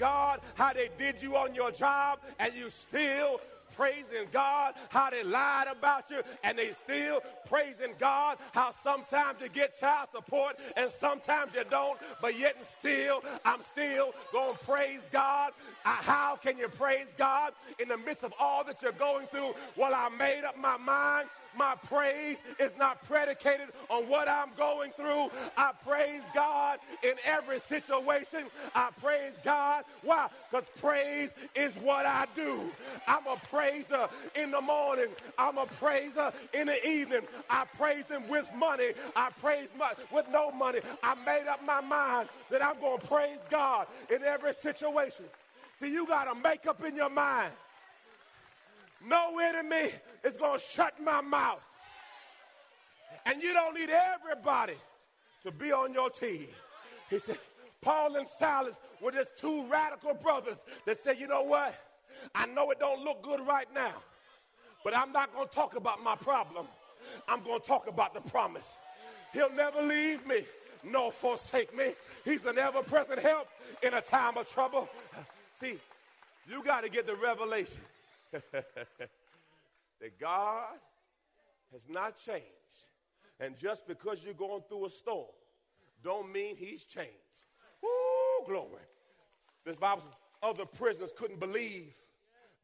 God 0.00 0.40
how 0.54 0.72
they 0.72 0.90
did 0.98 1.22
you 1.22 1.36
on 1.36 1.54
your 1.54 1.70
job, 1.70 2.18
and 2.40 2.52
you 2.54 2.70
still 2.70 3.40
praising 3.76 4.26
God 4.32 4.74
how 4.88 5.10
they 5.10 5.22
lied 5.22 5.68
about 5.70 6.10
you, 6.10 6.22
and 6.42 6.58
they 6.58 6.72
still 6.72 7.20
praising 7.48 7.94
God 7.98 8.38
how 8.52 8.72
sometimes 8.72 9.40
you 9.40 9.48
get 9.48 9.78
child 9.78 10.08
support 10.12 10.56
and 10.76 10.90
sometimes 10.98 11.54
you 11.54 11.64
don't, 11.70 11.98
but 12.20 12.38
yet 12.38 12.56
and 12.58 12.66
still, 12.66 13.22
I'm 13.44 13.62
still 13.62 14.12
going 14.32 14.56
to 14.56 14.64
praise 14.64 15.02
God. 15.10 15.52
Uh, 15.84 15.90
how 15.90 16.36
can 16.36 16.58
you 16.58 16.68
praise 16.68 17.06
God 17.16 17.52
in 17.78 17.88
the 17.88 17.98
midst 17.98 18.24
of 18.24 18.34
all 18.38 18.64
that 18.64 18.82
you're 18.82 18.92
going 18.92 19.26
through? 19.28 19.54
Well, 19.76 19.94
I 19.94 20.08
made 20.10 20.44
up 20.44 20.58
my 20.58 20.76
mind 20.76 21.28
my 21.56 21.74
praise 21.88 22.38
is 22.58 22.70
not 22.78 23.02
predicated 23.04 23.68
on 23.88 24.08
what 24.08 24.28
I'm 24.28 24.50
going 24.56 24.92
through. 24.92 25.30
I 25.56 25.72
praise 25.86 26.22
God 26.34 26.78
in 27.02 27.14
every 27.24 27.60
situation. 27.60 28.44
I 28.74 28.90
praise 29.00 29.32
God. 29.44 29.84
Why? 30.02 30.28
Because 30.50 30.66
praise 30.80 31.30
is 31.54 31.72
what 31.76 32.06
I 32.06 32.26
do. 32.34 32.70
I'm 33.06 33.26
a 33.26 33.36
praiser 33.50 34.08
in 34.34 34.50
the 34.50 34.60
morning. 34.60 35.08
I'm 35.38 35.58
a 35.58 35.66
praiser 35.66 36.32
in 36.54 36.66
the 36.66 36.86
evening. 36.86 37.22
I 37.48 37.64
praise 37.76 38.06
Him 38.06 38.28
with 38.28 38.50
money. 38.54 38.92
I 39.16 39.30
praise 39.40 39.68
my, 39.78 39.92
with 40.12 40.28
no 40.30 40.50
money. 40.50 40.80
I 41.02 41.14
made 41.26 41.48
up 41.48 41.64
my 41.64 41.80
mind 41.80 42.28
that 42.50 42.62
I'm 42.62 42.78
going 42.80 43.00
to 43.00 43.06
praise 43.06 43.38
God 43.50 43.86
in 44.08 44.22
every 44.22 44.54
situation. 44.54 45.24
See, 45.80 45.92
you 45.92 46.06
got 46.06 46.24
to 46.24 46.34
make 46.40 46.66
up 46.66 46.84
in 46.84 46.94
your 46.94 47.10
mind 47.10 47.52
no 49.06 49.38
enemy 49.38 49.92
is 50.24 50.36
going 50.36 50.58
to 50.58 50.64
shut 50.64 51.00
my 51.02 51.20
mouth. 51.20 51.62
And 53.26 53.42
you 53.42 53.52
don't 53.52 53.74
need 53.74 53.90
everybody 53.90 54.74
to 55.44 55.52
be 55.52 55.72
on 55.72 55.92
your 55.92 56.10
team. 56.10 56.48
He 57.08 57.18
said, 57.18 57.38
Paul 57.80 58.16
and 58.16 58.26
Silas 58.38 58.74
were 59.00 59.12
just 59.12 59.38
two 59.38 59.64
radical 59.66 60.14
brothers 60.14 60.58
that 60.86 61.02
said, 61.02 61.18
you 61.18 61.26
know 61.26 61.42
what? 61.42 61.74
I 62.34 62.46
know 62.46 62.70
it 62.70 62.78
don't 62.78 63.02
look 63.04 63.22
good 63.22 63.40
right 63.46 63.68
now, 63.74 63.94
but 64.84 64.96
I'm 64.96 65.12
not 65.12 65.34
going 65.34 65.48
to 65.48 65.54
talk 65.54 65.76
about 65.76 66.02
my 66.02 66.16
problem. 66.16 66.66
I'm 67.28 67.42
going 67.42 67.60
to 67.60 67.66
talk 67.66 67.88
about 67.88 68.14
the 68.14 68.20
promise. 68.20 68.76
He'll 69.32 69.52
never 69.52 69.82
leave 69.82 70.26
me 70.26 70.44
nor 70.84 71.12
forsake 71.12 71.76
me. 71.76 71.92
He's 72.24 72.44
an 72.44 72.58
ever 72.58 72.82
present 72.82 73.20
help 73.20 73.48
in 73.82 73.94
a 73.94 74.00
time 74.00 74.36
of 74.36 74.50
trouble. 74.50 74.88
See, 75.60 75.78
you 76.48 76.62
got 76.62 76.84
to 76.84 76.90
get 76.90 77.06
the 77.06 77.14
revelation 77.14 77.80
that 78.52 80.18
God 80.18 80.78
has 81.72 81.82
not 81.88 82.16
changed. 82.16 82.44
And 83.38 83.56
just 83.56 83.86
because 83.86 84.24
you're 84.24 84.34
going 84.34 84.62
through 84.68 84.86
a 84.86 84.90
storm 84.90 85.26
don't 86.02 86.32
mean 86.32 86.56
he's 86.56 86.84
changed. 86.84 87.10
Woo, 87.82 88.46
glory. 88.46 88.82
This 89.64 89.76
Bible 89.76 90.02
says 90.02 90.12
other 90.42 90.64
prisoners 90.64 91.12
couldn't 91.16 91.40
believe 91.40 91.92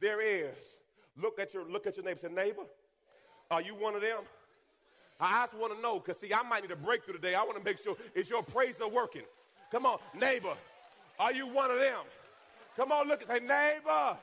their 0.00 0.22
ears. 0.22 0.64
Look 1.20 1.38
at 1.38 1.54
your 1.54 1.68
look 1.68 1.86
at 1.86 1.96
your 1.96 2.04
neighbor. 2.04 2.20
Say, 2.20 2.28
neighbor, 2.28 2.64
are 3.50 3.62
you 3.62 3.74
one 3.74 3.94
of 3.94 4.02
them? 4.02 4.20
I 5.18 5.46
just 5.46 5.56
want 5.56 5.74
to 5.74 5.80
know, 5.80 5.98
because 5.98 6.18
see, 6.18 6.32
I 6.32 6.42
might 6.42 6.62
need 6.62 6.70
a 6.72 6.76
breakthrough 6.76 7.14
today. 7.14 7.34
I 7.34 7.42
want 7.42 7.56
to 7.56 7.64
make 7.64 7.82
sure 7.82 7.96
is 8.14 8.28
your 8.28 8.42
praise 8.42 8.76
working. 8.92 9.22
Come 9.70 9.86
on, 9.86 9.98
neighbor, 10.18 10.54
are 11.18 11.32
you 11.32 11.46
one 11.46 11.70
of 11.70 11.78
them? 11.78 12.00
Come 12.76 12.92
on, 12.92 13.08
look 13.08 13.20
and 13.20 13.28
say, 13.28 13.40
neighbor, 13.40 14.16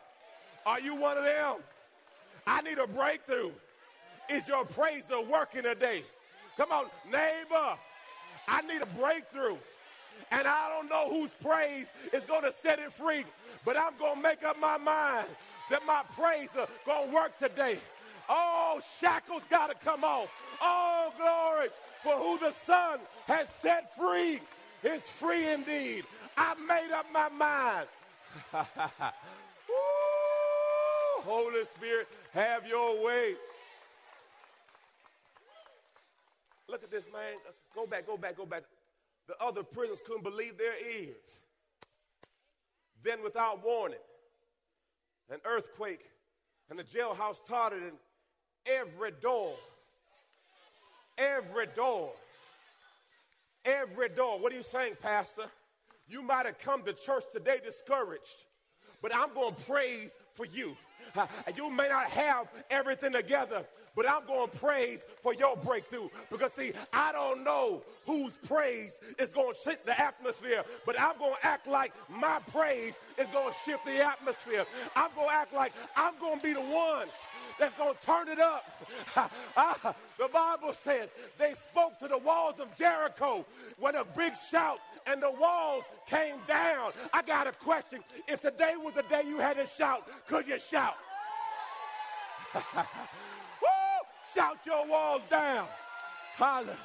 are 0.66 0.80
you 0.80 0.96
one 0.96 1.18
of 1.18 1.24
them? 1.24 1.56
I 2.46 2.62
need 2.62 2.78
a 2.78 2.88
breakthrough. 2.88 3.52
Is 4.30 4.48
your 4.48 4.66
praise 4.66 5.04
working 5.30 5.64
today? 5.64 6.04
Come 6.58 6.72
on, 6.72 6.86
neighbor, 7.06 7.78
I 8.48 8.62
need 8.62 8.82
a 8.82 8.86
breakthrough. 8.86 9.58
And 10.32 10.48
I 10.48 10.70
don't 10.70 10.90
know 10.90 11.10
whose 11.10 11.32
praise 11.32 11.88
is 12.12 12.24
going 12.26 12.44
to 12.44 12.54
set 12.64 12.80
it 12.80 12.92
free, 12.94 13.26
but 13.66 13.78
I'm 13.78 13.94
going 14.00 14.16
to 14.16 14.22
make 14.22 14.44
up 14.44 14.60
my 14.60 14.78
mind 14.78 15.28
that 15.70 15.86
my 15.86 16.04
praise 16.16 16.50
is 16.58 16.68
going 16.86 17.10
to 17.10 17.14
work 17.14 17.38
today. 17.38 17.78
Oh, 18.30 18.80
shackles 19.00 19.44
got 19.50 19.68
to 19.68 19.76
come 19.86 20.04
off. 20.04 20.30
Oh, 20.62 21.12
glory. 21.18 21.70
For 22.04 22.14
who 22.14 22.38
the 22.40 22.52
Son 22.52 23.00
has 23.28 23.48
set 23.62 23.96
free 23.98 24.40
is 24.84 25.02
free 25.02 25.50
indeed. 25.50 26.06
I 26.38 26.56
made 26.56 26.92
up 26.94 27.06
my 27.14 27.30
mind. 27.30 27.88
Holy 31.26 31.64
Spirit, 31.66 32.08
have 32.34 32.68
your 32.68 33.04
way. 33.04 33.36
Look 36.68 36.84
at 36.84 36.92
this, 36.92 37.06
man. 37.14 37.34
Go 37.74 37.86
back, 37.86 38.06
go 38.06 38.18
back, 38.18 38.36
go 38.36 38.46
back. 38.46 38.64
The 39.28 39.36
other 39.42 39.64
prisoners 39.64 40.02
couldn't 40.06 40.24
believe 40.24 40.58
their 40.58 40.76
ears. 40.86 41.40
Then, 43.04 43.24
without 43.24 43.64
warning, 43.64 44.00
an 45.30 45.40
earthquake 45.46 46.02
and 46.70 46.78
the 46.78 46.84
jailhouse 46.84 47.46
tottered, 47.46 47.84
and 47.84 47.98
every 48.66 49.12
door, 49.12 49.54
every 51.18 51.68
door, 51.76 52.12
every 53.66 54.10
door. 54.10 54.40
What 54.40 54.52
are 54.52 54.56
you 54.56 54.64
saying, 54.64 54.96
Pastor? 55.02 55.44
You 56.08 56.22
might 56.22 56.46
have 56.46 56.60
come 56.60 56.84
to 56.84 56.94
church 56.94 57.24
today 57.32 57.60
discouraged, 57.64 58.46
but 59.02 59.16
I'm 59.16 59.34
going 59.34 59.56
to 59.56 59.62
praise 59.64 60.12
for 60.34 60.46
you. 60.46 60.76
Uh, 61.16 61.28
you 61.56 61.70
may 61.70 61.88
not 61.90 62.10
have 62.10 62.48
everything 62.72 63.12
together, 63.12 63.64
but 63.96 64.10
I'm 64.10 64.26
going 64.26 64.50
to 64.50 64.58
praise 64.58 65.02
for 65.22 65.34
your 65.34 65.56
breakthrough. 65.58 66.10
Because, 66.32 66.54
see, 66.54 66.74
I 66.92 67.12
don't 67.12 67.44
know 67.44 67.82
whose 68.06 68.34
praise 68.48 68.94
is 69.20 69.32
going 69.32 69.54
to 69.54 69.60
shift 69.60 69.86
the 69.86 70.00
atmosphere, 70.00 70.64
but 70.86 71.00
I'm 71.00 71.18
going 71.18 71.36
to 71.40 71.46
act 71.46 71.68
like 71.68 71.94
my 72.10 72.40
praise 72.52 72.94
is 73.18 73.28
going 73.30 73.52
to 73.52 73.60
shift 73.66 73.86
the 73.86 74.06
atmosphere. 74.06 74.66
I'm 74.96 75.12
going 75.16 75.30
to 75.30 75.34
act 75.34 75.54
like 75.54 75.74
I'm 75.96 76.14
going 76.20 76.38
to 76.38 76.44
be 76.44 76.54
the 76.54 76.62
one 76.62 77.08
that's 77.60 77.76
going 77.76 77.94
to 77.94 78.02
turn 78.02 78.28
it 78.30 78.40
up. 78.40 78.66
Ah, 79.56 79.96
the 80.18 80.28
Bible 80.30 80.74
says 80.74 81.10
they 81.38 81.54
spoke 81.54 82.00
to 82.00 82.08
the 82.08 82.18
walls 82.18 82.60
of 82.60 82.76
Jericho 82.78 83.46
when 83.80 83.96
a 83.96 84.04
big 84.04 84.34
shout 84.50 84.80
and 85.06 85.22
the 85.22 85.30
walls 85.32 85.84
came 86.08 86.36
down. 86.48 86.92
I 87.14 87.22
got 87.22 87.46
a 87.46 87.52
question. 87.52 88.00
If 88.28 88.42
today 88.42 88.74
was 88.76 88.96
the 88.96 89.04
day 89.04 89.22
you 89.28 89.38
had 89.38 89.58
to 89.58 89.68
shout, 89.68 90.08
could 90.28 90.48
you 90.48 90.58
shout? 90.58 90.96
Shout 94.36 94.58
your 94.66 94.88
walls 94.88 95.22
down. 95.30 95.68
Holla. 96.38 96.76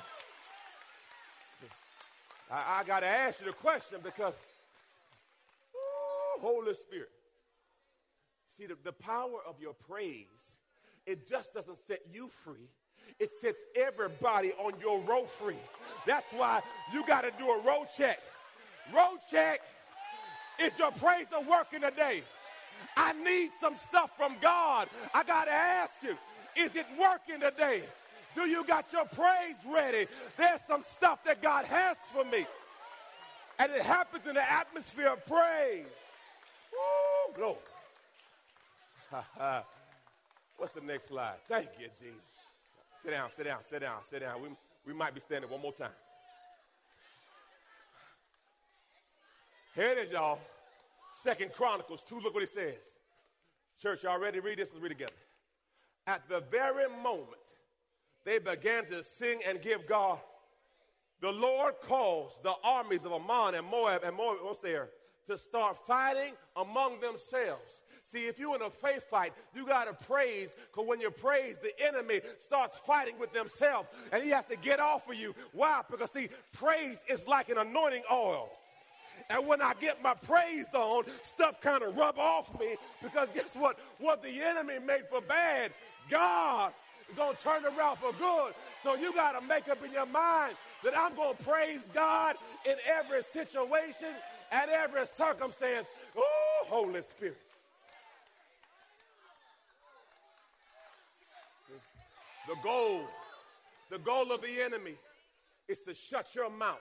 I, 2.51 2.81
I 2.81 2.85
got 2.85 3.01
to 3.01 3.07
ask 3.07 3.41
you 3.41 3.47
the 3.47 3.53
question 3.53 3.99
because, 4.03 4.35
ooh, 5.75 6.41
Holy 6.41 6.75
Spirit. 6.75 7.11
See, 8.57 8.67
the, 8.67 8.77
the 8.85 8.93
power 8.93 9.39
of 9.47 9.61
your 9.61 9.75
praise, 9.75 10.51
it 11.07 11.29
just 11.29 11.55
doesn't 11.55 11.79
set 11.79 12.01
you 12.13 12.29
free. 12.45 12.69
It 13.19 13.31
sets 13.41 13.59
everybody 13.75 14.53
on 14.53 14.73
your 14.81 15.01
row 15.01 15.25
free. 15.25 15.57
That's 16.07 16.31
why 16.33 16.61
you 16.93 17.07
got 17.07 17.23
to 17.23 17.31
do 17.39 17.49
a 17.49 17.63
row 17.63 17.85
check. 17.97 18.21
Row 18.95 19.17
check. 19.31 19.61
Is 20.61 20.73
your 20.79 20.91
praise 20.93 21.27
working 21.49 21.81
today? 21.81 22.23
I 22.97 23.13
need 23.13 23.51
some 23.61 23.77
stuff 23.77 24.11
from 24.17 24.35
God. 24.41 24.89
I 25.15 25.23
got 25.23 25.45
to 25.45 25.53
ask 25.53 26.03
you, 26.03 26.17
is 26.57 26.75
it 26.77 26.87
working 26.99 27.41
today? 27.41 27.83
Do 28.35 28.49
you 28.49 28.65
got 28.65 28.93
your 28.93 29.05
praise 29.07 29.57
ready? 29.67 30.07
There's 30.37 30.61
some 30.69 30.83
stuff 30.83 31.25
that 31.25 31.43
God 31.43 31.65
has 31.65 31.97
for 32.13 32.25
me. 32.25 32.47
And 33.59 33.73
it 33.73 33.83
happens 33.83 34.27
in 34.27 34.35
the 34.35 34.53
atmosphere 34.53 35.09
of 35.09 35.27
praise. 35.27 35.87
Woo, 36.73 37.35
glory. 37.35 37.57
What's 40.57 40.73
the 40.73 40.81
next 40.81 41.09
slide? 41.09 41.37
Thank 41.49 41.69
you, 41.79 41.87
Jesus. 42.01 42.21
Sit 43.03 43.11
down, 43.11 43.31
sit 43.31 43.45
down, 43.45 43.59
sit 43.69 43.81
down, 43.81 43.99
sit 44.11 44.21
down. 44.21 44.43
We, 44.43 44.49
we 44.87 44.93
might 44.93 45.15
be 45.15 45.21
standing 45.21 45.51
one 45.51 45.63
more 45.63 45.73
time. 45.73 45.91
Here 49.75 49.91
it 49.91 49.99
is, 49.99 50.13
y'all. 50.13 50.41
Second 51.23 51.53
Chronicles 51.53 52.03
2, 52.05 52.21
look 52.21 52.35
what 52.35 52.43
it 52.43 52.49
says. 52.49 52.75
Church, 53.81 54.03
y'all 54.03 54.19
ready 54.19 54.41
to 54.41 54.47
read 54.47 54.59
this? 54.59 54.71
Let's 54.73 54.83
read 54.83 54.91
together. 54.91 55.13
At 56.09 56.27
the 56.27 56.41
very 56.51 56.89
moment 57.03 57.37
they 58.25 58.39
began 58.39 58.87
to 58.87 59.05
sing 59.05 59.41
and 59.47 59.61
give 59.61 59.87
God, 59.87 60.19
the 61.21 61.31
Lord 61.31 61.75
caused 61.87 62.43
the 62.43 62.55
armies 62.65 63.05
of 63.05 63.13
Ammon 63.13 63.55
and 63.55 63.67
Moab 63.67 64.05
and 64.05 64.17
Moab 64.17 64.39
was 64.43 64.61
there 64.63 64.89
to 65.27 65.37
start 65.37 65.77
fighting 65.87 66.33
among 66.57 67.01
themselves. 67.01 67.83
See, 68.11 68.27
if 68.27 68.39
you're 68.39 68.57
in 68.57 68.63
a 68.63 68.71
faith 68.71 69.05
fight, 69.11 69.35
you 69.55 69.67
got 69.67 69.85
to 69.85 70.07
praise 70.07 70.55
because 70.73 70.89
when 70.89 70.99
you 70.99 71.11
praise, 71.11 71.57
the 71.63 71.79
enemy 71.87 72.23
starts 72.39 72.79
fighting 72.87 73.19
with 73.19 73.35
themselves 73.35 73.89
and 74.11 74.23
he 74.23 74.31
has 74.31 74.47
to 74.47 74.57
get 74.57 74.81
off 74.81 75.07
of 75.11 75.15
you. 75.15 75.35
Why? 75.53 75.83
Because, 75.91 76.11
see, 76.13 76.31
praise 76.55 76.99
is 77.11 77.27
like 77.27 77.51
an 77.51 77.59
anointing 77.59 78.05
oil. 78.11 78.49
And 79.31 79.47
when 79.47 79.61
I 79.61 79.75
get 79.79 80.03
my 80.03 80.15
praise 80.15 80.67
on, 80.73 81.05
stuff 81.23 81.61
kind 81.61 81.83
of 81.83 81.97
rub 81.97 82.19
off 82.19 82.59
me 82.59 82.77
because 83.03 83.29
guess 83.35 83.55
what? 83.55 83.79
What 83.99 84.23
the 84.23 84.43
enemy 84.43 84.79
made 84.79 85.07
for 85.11 85.21
bad, 85.21 85.73
God 86.11 86.73
is 87.11 87.17
going 87.17 87.37
to 87.37 87.43
turn 87.43 87.65
around 87.65 87.97
for 87.97 88.13
good. 88.13 88.55
So 88.83 88.95
you 88.95 89.13
got 89.15 89.39
to 89.41 89.47
make 89.47 89.69
up 89.69 89.85
in 89.85 89.93
your 89.93 90.07
mind 90.07 90.55
that 90.85 90.95
I'm 90.97 91.15
going 91.15 91.37
to 91.37 91.43
praise 91.43 91.83
God 91.93 92.37
in 92.65 92.77
every 92.87 93.23
situation 93.23 94.09
and 94.53 94.71
every 94.71 95.07
circumstance. 95.07 95.87
Oh, 96.17 96.65
Holy 96.67 97.03
Spirit. 97.03 97.37
The 102.49 102.57
goal, 102.63 103.03
the 103.91 103.99
goal 103.99 104.33
of 104.33 104.41
the 104.41 104.63
enemy 104.63 104.95
is 105.69 105.81
to 105.81 105.93
shut 105.93 106.35
your 106.35 106.49
mouth. 106.49 106.79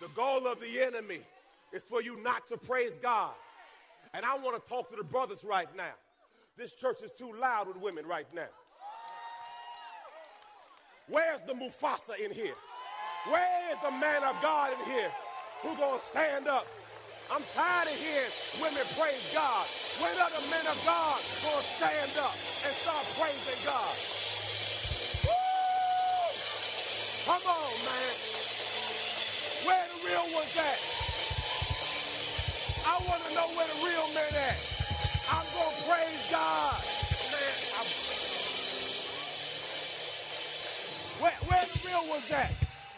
The 0.00 0.08
goal 0.16 0.46
of 0.48 0.60
the 0.60 0.80
enemy 0.80 1.20
is 1.72 1.84
for 1.84 2.02
you 2.02 2.20
not 2.22 2.48
to 2.48 2.56
praise 2.56 2.94
God. 2.94 3.32
And 4.12 4.24
I 4.24 4.36
want 4.36 4.60
to 4.60 4.68
talk 4.68 4.90
to 4.90 4.96
the 4.96 5.04
brothers 5.04 5.44
right 5.44 5.68
now. 5.76 5.94
This 6.60 6.74
church 6.74 7.00
is 7.02 7.10
too 7.10 7.32
loud 7.40 7.68
with 7.68 7.80
women 7.80 8.04
right 8.04 8.28
now. 8.34 8.52
Where's 11.08 11.40
the 11.48 11.54
Mufasa 11.54 12.20
in 12.22 12.30
here? 12.36 12.52
Where 13.32 13.72
is 13.72 13.78
the 13.80 13.90
man 13.96 14.22
of 14.24 14.36
God 14.42 14.76
in 14.76 14.84
here 14.92 15.08
who 15.62 15.74
gonna 15.80 15.98
stand 15.98 16.48
up? 16.48 16.66
I'm 17.32 17.40
tired 17.56 17.88
of 17.88 17.96
hearing 17.96 18.28
women 18.60 18.84
praise 18.92 19.24
God. 19.32 19.64
When 20.04 20.12
are 20.20 20.28
the 20.36 20.44
men 20.52 20.66
of 20.68 20.76
God 20.84 21.16
gonna 21.40 21.64
stand 21.64 22.12
up 22.20 22.36
and 22.36 22.74
start 22.76 23.08
praising 23.16 23.60
God? 23.64 23.96
Woo! 25.24 26.28
Come 27.24 27.44
on, 27.56 27.72
man. 27.88 28.12
Where 29.64 29.86
the 29.88 29.98
real 30.12 30.28
ones 30.36 30.52
at? 30.60 30.80
I 32.84 33.00
want 33.08 33.22
to 33.24 33.30
know 33.32 33.48
where 33.56 33.64
the 33.64 33.80
real 33.80 34.08
men 34.12 34.34
at. 34.44 34.69
To 35.60 35.66
praise 35.86 36.30
God. 36.30 36.74
Man, 37.32 37.52
I'm... 37.76 37.86
Where, 41.20 41.36
where 41.48 41.64
the 41.66 41.86
real 41.86 42.08
ones 42.08 42.30
at? 42.30 42.52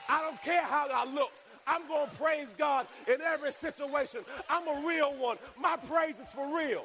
I 0.09 0.21
don't 0.21 0.41
care 0.43 0.63
how 0.63 0.87
I 0.89 1.05
look. 1.13 1.33
I'm 1.67 1.89
going 1.89 2.09
to 2.09 2.17
praise 2.17 2.47
God 2.57 2.87
in 3.09 3.21
every 3.21 3.51
situation. 3.51 4.21
I'm 4.49 4.69
a 4.69 4.87
real 4.87 5.13
one. 5.15 5.39
My 5.61 5.77
praise 5.77 6.21
is 6.21 6.31
for 6.33 6.57
real. 6.57 6.85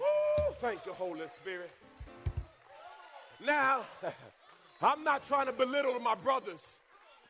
Woo, 0.00 0.54
thank 0.60 0.86
you, 0.86 0.94
Holy 0.94 1.28
Spirit. 1.28 1.70
Now, 3.44 3.82
I'm 4.82 5.04
not 5.04 5.26
trying 5.26 5.46
to 5.46 5.52
belittle 5.52 5.98
my 6.00 6.14
brothers, 6.14 6.66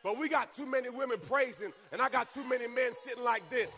but 0.05 0.19
we 0.19 0.29
got 0.29 0.55
too 0.55 0.67
many 0.67 0.89
women 0.89 1.19
praising, 1.27 1.73
and 1.91 2.01
I 2.01 2.09
got 2.11 2.33
too 2.33 2.45
many 2.45 2.69
men 2.69 2.93
sitting 3.05 3.25
like 3.25 3.49
this. 3.51 3.71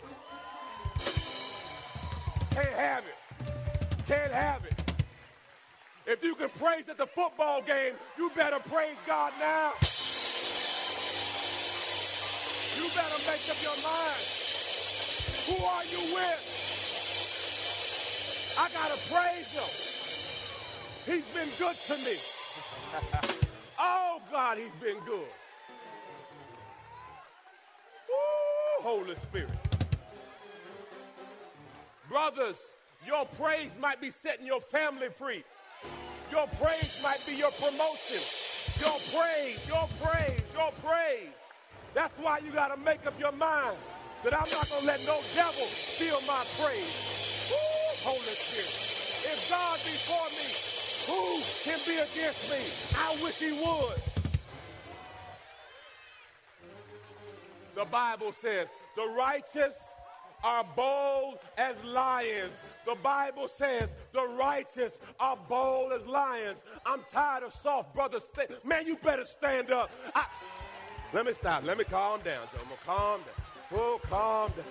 Can't 2.57 2.69
have 2.69 3.05
it. 3.05 3.19
Can't 4.09 4.33
have 4.33 4.65
it. 4.65 4.73
If 6.07 6.25
you 6.25 6.35
can 6.35 6.49
praise 6.49 6.89
at 6.89 6.97
the 6.97 7.07
football 7.07 7.61
game, 7.61 7.93
you 8.17 8.31
better 8.35 8.59
praise 8.61 8.97
God 9.07 9.35
now. 9.39 9.73
You 12.77 12.89
better 12.97 13.21
make 13.29 13.45
up 13.53 13.61
your 13.61 13.77
mind. 13.85 14.23
Who 15.49 15.57
are 15.67 15.85
you 15.85 16.01
with? 16.15 16.43
I 18.59 18.71
gotta 18.73 18.99
praise 19.13 19.53
him. 19.53 19.69
He's 21.15 21.27
been 21.35 21.51
good 21.59 21.77
to 21.77 21.97
me. 21.99 22.17
oh 23.79 24.23
God, 24.33 24.57
he's 24.57 24.73
been 24.81 24.99
good. 25.05 25.29
Woo, 28.09 28.83
Holy 28.83 29.15
Spirit. 29.17 29.66
Brothers, 32.09 32.59
your 33.07 33.27
praise 33.27 33.71
might 33.81 34.01
be 34.01 34.11
setting 34.11 34.47
your 34.47 34.61
family 34.61 35.09
free. 35.09 35.45
Your 36.31 36.47
praise 36.61 37.01
might 37.03 37.25
be 37.27 37.35
your 37.35 37.51
promotion. 37.53 38.23
Your 38.81 38.99
praise, 39.15 39.67
your 39.69 39.89
praise, 40.03 40.43
your 40.55 40.73
praise. 40.85 41.29
That's 41.95 42.17
why 42.19 42.39
you 42.39 42.51
got 42.53 42.75
to 42.75 42.81
make 42.83 43.07
up 43.07 43.19
your 43.19 43.33
mind 43.33 43.77
that 44.23 44.35
I'm 44.35 44.51
not 44.51 44.69
going 44.69 44.81
to 44.81 44.87
let 44.87 45.01
no 45.07 45.21
devil 45.35 45.67
steal 45.67 46.21
my 46.27 46.45
praise. 46.61 47.17
Holy 48.03 48.21
Spirit. 48.21 48.71
If 49.33 49.51
God 49.51 49.79
be 49.83 49.97
for 50.07 50.27
me, 50.31 50.47
who 51.11 51.43
can 51.65 51.79
be 51.87 51.99
against 51.99 52.51
me? 52.51 52.63
I 52.99 53.17
wish 53.23 53.39
he 53.39 53.53
would. 53.53 54.01
The 57.75 57.85
Bible 57.85 58.33
says, 58.33 58.69
the 58.95 59.07
righteous 59.17 59.86
are 60.47 60.65
bold 60.77 61.39
as 61.59 61.75
lions. 61.85 62.53
The 62.87 62.95
Bible 63.03 63.49
says 63.49 63.89
the 64.13 64.23
righteous 64.39 65.01
are 65.19 65.37
bold 65.49 65.93
as 65.93 66.07
lions. 66.07 66.61
I'm 66.87 67.01
tired 67.13 67.43
of 67.43 67.53
soft 67.53 67.93
brothers. 67.93 68.23
St- 68.33 68.65
Man, 68.65 68.87
you 68.87 68.97
better 68.97 69.25
stand 69.27 69.73
up. 69.73 69.91
I- 70.15 70.27
Let 71.13 71.27
me 71.27 71.35
stop. 71.35 71.65
Let 71.65 71.79
me 71.79 71.85
calm 71.85 72.21
down, 72.21 72.47
gonna 72.55 72.77
calm 72.87 73.21
down. 73.23 73.35
Oh, 73.81 74.01
calm 74.09 74.53
down. 74.57 74.65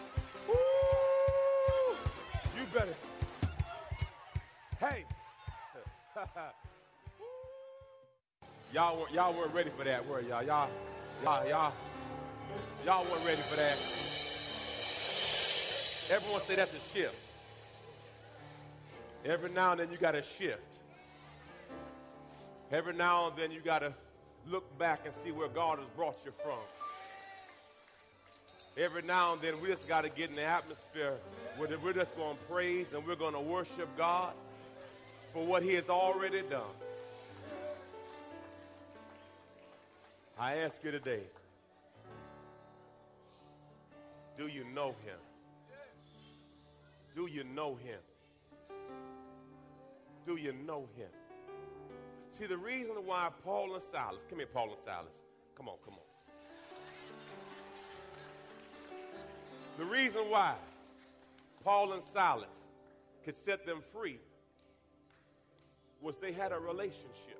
You 2.57 2.65
better. 2.73 2.95
Hey. 4.79 5.03
y'all 8.73 8.97
weren't 8.97 9.11
y'all 9.11 9.33
weren't 9.33 9.53
ready 9.53 9.69
for 9.71 9.83
that, 9.83 10.07
were 10.07 10.21
y'all? 10.21 10.41
Y'all, 10.41 10.69
y'all, 11.21 11.45
y'all, 11.49 11.73
y'all 12.85 13.03
weren't 13.11 13.25
ready 13.25 13.41
for 13.41 13.57
that. 13.57 14.04
Everyone 16.11 16.41
say 16.41 16.55
that's 16.55 16.73
a 16.73 16.93
shift. 16.93 17.15
Every 19.25 19.49
now 19.49 19.71
and 19.71 19.79
then 19.79 19.91
you 19.91 19.97
got 19.97 20.11
to 20.11 20.21
shift. 20.21 20.61
Every 22.71 22.93
now 22.93 23.29
and 23.29 23.37
then 23.37 23.51
you 23.51 23.59
got 23.59 23.79
to 23.79 23.91
look 24.47 24.77
back 24.77 25.01
and 25.05 25.13
see 25.23 25.31
where 25.31 25.47
God 25.47 25.79
has 25.79 25.87
brought 25.95 26.17
you 26.23 26.31
from. 26.43 26.59
Every 28.77 29.01
now 29.01 29.33
and 29.33 29.41
then 29.41 29.59
we 29.61 29.69
just 29.69 29.87
got 29.87 30.03
to 30.03 30.09
get 30.09 30.29
in 30.29 30.35
the 30.35 30.43
atmosphere 30.43 31.15
where 31.57 31.69
we're 31.79 31.93
just 31.93 32.15
going 32.15 32.37
to 32.37 32.43
praise 32.43 32.87
and 32.93 33.05
we're 33.07 33.15
going 33.15 33.33
to 33.33 33.39
worship 33.39 33.89
God 33.97 34.33
for 35.33 35.43
what 35.43 35.63
He 35.63 35.73
has 35.73 35.89
already 35.89 36.41
done. 36.43 36.61
I 40.37 40.57
ask 40.57 40.75
you 40.83 40.91
today, 40.91 41.21
do 44.37 44.47
you 44.47 44.65
know 44.75 44.89
Him? 45.05 45.24
Do 47.15 47.27
you 47.27 47.45
know 47.45 47.75
Him? 47.75 47.99
Do 50.25 50.35
you 50.35 50.53
know 50.65 50.87
Him? 50.97 51.07
See, 52.37 52.45
the 52.45 52.57
reason 52.57 52.95
why 53.05 53.29
Paul 53.45 53.73
and 53.75 53.83
Silas, 53.91 54.19
come 54.29 54.39
here, 54.39 54.47
Paul 54.47 54.65
and 54.65 54.77
Silas. 54.83 55.13
Come 55.55 55.69
on, 55.69 55.75
come 55.85 55.93
on. 55.93 55.99
The 59.77 59.85
reason 59.85 60.21
why 60.29 60.55
Paul 61.63 61.93
and 61.93 62.03
Silas 62.13 62.49
could 63.23 63.35
set 63.45 63.65
them 63.65 63.81
free 63.93 64.19
was 66.01 66.17
they 66.17 66.33
had 66.33 66.51
a 66.51 66.59
relationship. 66.59 67.39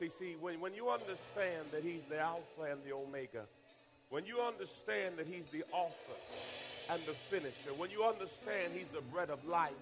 See, 0.00 0.10
see, 0.18 0.36
when, 0.40 0.60
when 0.60 0.74
you 0.74 0.88
understand 0.90 1.66
that 1.72 1.84
he's 1.84 2.02
the 2.08 2.18
Alpha 2.18 2.62
and 2.70 2.82
the 2.84 2.92
Omega, 2.92 3.46
when 4.10 4.26
you 4.26 4.40
understand 4.40 5.16
that 5.16 5.26
he's 5.26 5.46
the 5.52 5.62
author 5.72 6.18
and 6.90 7.00
the 7.06 7.14
finisher, 7.30 7.70
when 7.78 7.90
you 7.90 8.02
understand 8.02 8.72
he's 8.74 8.88
the 8.88 9.00
bread 9.12 9.30
of 9.30 9.38
life, 9.46 9.72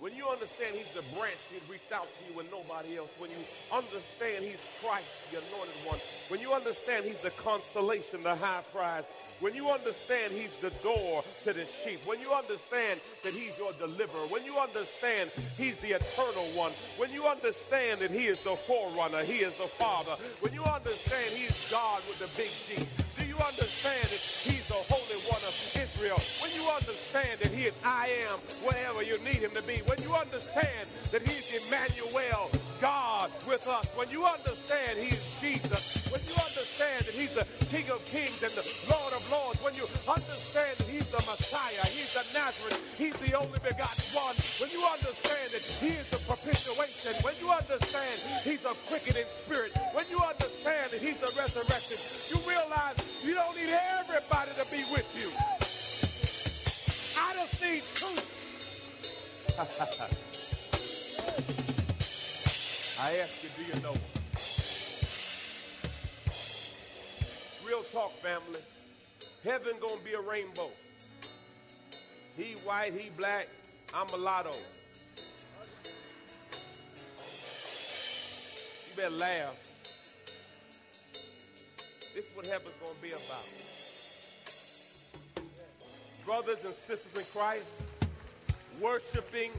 when 0.00 0.16
you 0.16 0.26
understand 0.28 0.74
he's 0.74 0.90
the 0.92 1.04
branch 1.16 1.38
that 1.52 1.60
reached 1.70 1.92
out 1.92 2.08
to 2.08 2.32
you 2.32 2.40
and 2.40 2.50
nobody 2.50 2.96
else, 2.96 3.12
when 3.18 3.30
you 3.30 3.36
understand 3.72 4.44
he's 4.44 4.64
Christ, 4.82 5.06
the 5.30 5.38
anointed 5.38 5.76
one, 5.84 6.00
when 6.28 6.40
you 6.40 6.52
understand 6.52 7.04
he's 7.04 7.20
the 7.20 7.30
consolation, 7.30 8.22
the 8.22 8.34
high 8.34 8.64
priest, 8.72 9.12
when 9.40 9.54
you 9.54 9.68
understand 9.68 10.32
he's 10.32 10.56
the 10.64 10.70
door 10.82 11.22
to 11.44 11.52
the 11.52 11.66
sheep, 11.84 12.00
when 12.06 12.18
you 12.20 12.32
understand 12.32 12.98
that 13.22 13.32
he's 13.32 13.56
your 13.58 13.72
deliverer, 13.76 14.24
when 14.32 14.44
you 14.44 14.56
understand 14.58 15.30
he's 15.56 15.76
the 15.84 15.92
eternal 15.92 16.48
one, 16.56 16.72
when 16.96 17.12
you 17.12 17.26
understand 17.26 18.00
that 18.00 18.10
he 18.10 18.24
is 18.24 18.42
the 18.42 18.56
forerunner, 18.56 19.22
he 19.22 19.44
is 19.44 19.56
the 19.58 19.68
father, 19.68 20.16
when 20.40 20.52
you 20.54 20.64
understand 20.64 21.28
he's 21.36 21.68
God 21.70 22.00
with 22.08 22.18
the 22.18 22.30
big 22.40 22.48
G, 22.48 23.03
you 23.34 23.44
understand 23.44 24.06
that 24.06 24.22
he's 24.46 24.66
the 24.68 24.78
Holy 24.86 25.18
One 25.26 25.42
of 25.42 25.54
Israel? 25.74 26.20
When 26.38 26.54
you 26.54 26.64
understand 26.70 27.40
that 27.40 27.50
he 27.50 27.66
is 27.66 27.74
I 27.84 28.10
am 28.30 28.38
wherever 28.62 29.02
you 29.02 29.18
need 29.26 29.42
him 29.42 29.50
to 29.58 29.62
be, 29.62 29.82
when 29.90 29.98
you 30.02 30.14
understand 30.14 30.86
that 31.10 31.22
he's 31.22 31.66
Emmanuel, 31.66 32.50
God 32.80 33.30
with 33.46 33.66
us, 33.66 33.90
when 33.96 34.08
you 34.10 34.24
understand 34.24 34.98
he's 34.98 35.18
Jesus, 35.40 36.06
when 36.12 36.22
understand 36.74 37.06
that 37.06 37.14
he's 37.14 37.30
the 37.34 37.46
King 37.70 37.90
of 37.90 38.04
Kings 38.06 38.42
and 38.42 38.52
the 38.58 38.66
Lord 38.90 39.12
of 39.14 39.22
Lords, 39.30 39.62
when 39.62 39.74
you 39.78 39.86
understand 40.10 40.74
that 40.74 40.90
he's 40.90 41.06
the 41.06 41.22
Messiah, 41.22 41.86
he's 41.86 42.10
the 42.10 42.26
Nazarene, 42.34 42.82
he's 42.98 43.14
the 43.22 43.30
only 43.38 43.62
begotten 43.62 44.02
one, 44.10 44.34
when 44.58 44.74
you 44.74 44.82
understand 44.82 45.54
that 45.54 45.62
he 45.78 45.94
is 45.94 46.10
the 46.10 46.18
propitiation, 46.26 47.14
when 47.22 47.38
you 47.38 47.54
understand 47.54 48.18
he's 48.42 48.66
a 48.66 48.74
quickening 48.90 49.22
spirit, 49.46 49.70
when 49.94 50.02
you 50.10 50.18
understand 50.18 50.90
that 50.90 50.98
he's 50.98 51.22
the 51.22 51.30
resurrection, 51.38 51.94
you 52.34 52.42
realize 52.42 52.98
you 53.22 53.38
don't 53.38 53.54
need 53.54 53.70
everybody 53.70 54.50
to 54.58 54.66
be 54.66 54.82
with 54.90 55.06
you. 55.14 55.30
I 57.22 57.38
just 57.38 57.54
need 57.62 57.86
truth. 57.94 58.26
I 62.98 63.22
ask 63.22 63.46
you, 63.46 63.50
do 63.54 63.62
you 63.62 63.78
know 63.82 63.92
him? 63.92 64.13
Real 67.74 67.82
talk, 67.82 68.12
family. 68.22 68.60
Heaven 69.42 69.72
gonna 69.80 70.00
be 70.04 70.12
a 70.12 70.20
rainbow. 70.20 70.70
He 72.36 72.52
white, 72.64 72.92
he 72.92 73.10
black, 73.16 73.48
I'm 73.92 74.06
a 74.10 74.16
mulatto. 74.16 74.54
You 78.86 78.96
better 78.96 79.10
laugh. 79.10 79.56
This 82.14 82.24
is 82.24 82.36
what 82.36 82.46
heaven's 82.46 82.76
gonna 82.80 82.94
be 83.02 83.08
about. 83.08 83.48
Brothers 86.24 86.58
and 86.64 86.74
sisters 86.86 87.12
in 87.16 87.24
Christ, 87.34 87.66
worshiping 88.80 89.50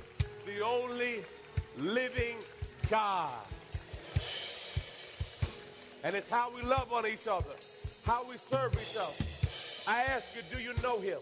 the 0.45 0.61
only 0.61 1.21
living 1.77 2.37
God. 2.89 3.29
And 6.05 6.15
it's 6.15 6.29
how 6.29 6.49
we 6.55 6.61
love 6.61 6.93
on 6.93 7.05
each 7.05 7.27
other, 7.27 7.55
how 8.05 8.23
we 8.29 8.37
serve 8.37 8.73
each 8.73 8.95
other. 8.97 9.25
I 9.87 10.01
ask 10.13 10.35
you, 10.35 10.41
do 10.55 10.61
you 10.63 10.73
know 10.81 10.99
him? 10.99 11.19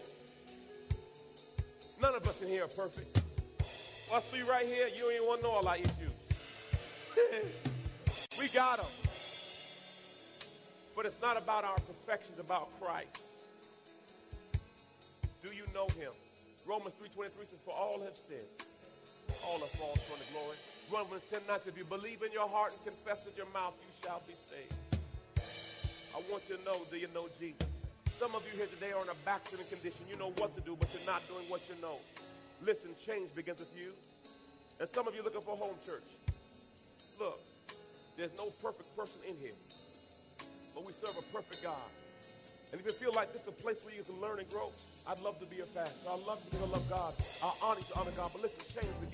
None 2.00 2.14
of 2.14 2.26
us 2.28 2.40
in 2.42 2.48
here 2.48 2.64
are 2.64 2.68
perfect. 2.68 3.20
Us 4.12 4.24
three 4.30 4.42
right 4.42 4.66
here, 4.66 4.88
you 4.94 5.10
ain't 5.10 5.24
want 5.24 5.40
to 5.40 5.46
know 5.46 5.52
all 5.52 5.66
our 5.66 5.76
issues. 5.76 6.14
we 8.38 8.48
got 8.48 8.78
them. 8.78 8.86
But 10.94 11.06
it's 11.06 11.20
not 11.20 11.36
about 11.36 11.64
our 11.64 11.74
perfections, 11.76 12.38
about 12.38 12.68
Christ. 12.80 13.18
Do 15.42 15.48
you 15.50 15.64
know 15.74 15.86
him? 15.98 16.12
Romans 16.66 16.94
3.23 17.02 17.26
says, 17.26 17.60
for 17.64 17.74
all 17.74 18.00
have 18.00 18.16
sinned. 18.28 18.40
All 19.46 19.58
have 19.58 19.68
fallen 19.70 19.98
short 20.06 20.20
of 20.20 20.28
glory. 20.32 20.56
Romans 20.92 21.22
10.9 21.32 21.46
says, 21.46 21.66
if 21.66 21.78
you 21.78 21.84
believe 21.84 22.22
in 22.22 22.32
your 22.32 22.48
heart 22.48 22.72
and 22.72 22.84
confess 22.84 23.24
with 23.24 23.36
your 23.36 23.48
mouth, 23.52 23.74
you 23.80 24.06
shall 24.06 24.22
be 24.26 24.34
saved. 24.50 24.83
I 26.14 26.22
want 26.30 26.46
you 26.48 26.56
to 26.56 26.62
know, 26.62 26.78
do 26.90 26.96
you 26.96 27.08
know 27.10 27.26
Jesus? 27.42 27.66
Some 28.22 28.38
of 28.38 28.46
you 28.46 28.54
here 28.54 28.70
today 28.70 28.94
are 28.94 29.02
in 29.02 29.10
a 29.10 29.18
backsliding 29.26 29.66
condition. 29.66 30.06
You 30.06 30.14
know 30.14 30.30
what 30.38 30.54
to 30.54 30.62
do, 30.62 30.78
but 30.78 30.86
you're 30.94 31.02
not 31.10 31.26
doing 31.26 31.42
what 31.50 31.66
you 31.66 31.74
know. 31.82 31.98
Listen, 32.62 32.94
change 33.02 33.34
begins 33.34 33.58
with 33.58 33.74
you. 33.74 33.90
And 34.78 34.88
some 34.88 35.08
of 35.08 35.14
you 35.14 35.26
looking 35.26 35.42
for 35.42 35.56
home 35.56 35.74
church. 35.84 36.06
Look, 37.18 37.40
there's 38.16 38.30
no 38.38 38.46
perfect 38.62 38.86
person 38.94 39.18
in 39.26 39.34
here. 39.42 39.58
But 40.74 40.86
we 40.86 40.92
serve 40.92 41.18
a 41.18 41.26
perfect 41.34 41.66
God. 41.66 41.90
And 42.70 42.80
if 42.80 42.86
you 42.86 42.92
feel 42.94 43.12
like 43.12 43.32
this 43.32 43.42
is 43.42 43.48
a 43.48 43.58
place 43.58 43.82
where 43.82 43.94
you 43.94 44.02
can 44.02 44.20
learn 44.20 44.38
and 44.38 44.48
grow, 44.50 44.70
I'd 45.06 45.20
love 45.20 45.38
to 45.40 45.46
be 45.46 45.60
a 45.60 45.66
pastor. 45.74 46.10
I 46.10 46.14
love 46.14 46.38
you 46.46 46.50
because 46.50 46.62
I 46.62 46.70
love 46.70 46.86
God. 46.88 47.14
I 47.42 47.50
honor 47.58 47.82
to 47.82 47.98
honor 47.98 48.14
God. 48.16 48.30
But 48.32 48.42
listen, 48.42 48.62
change 48.70 48.94
begins. 49.02 49.13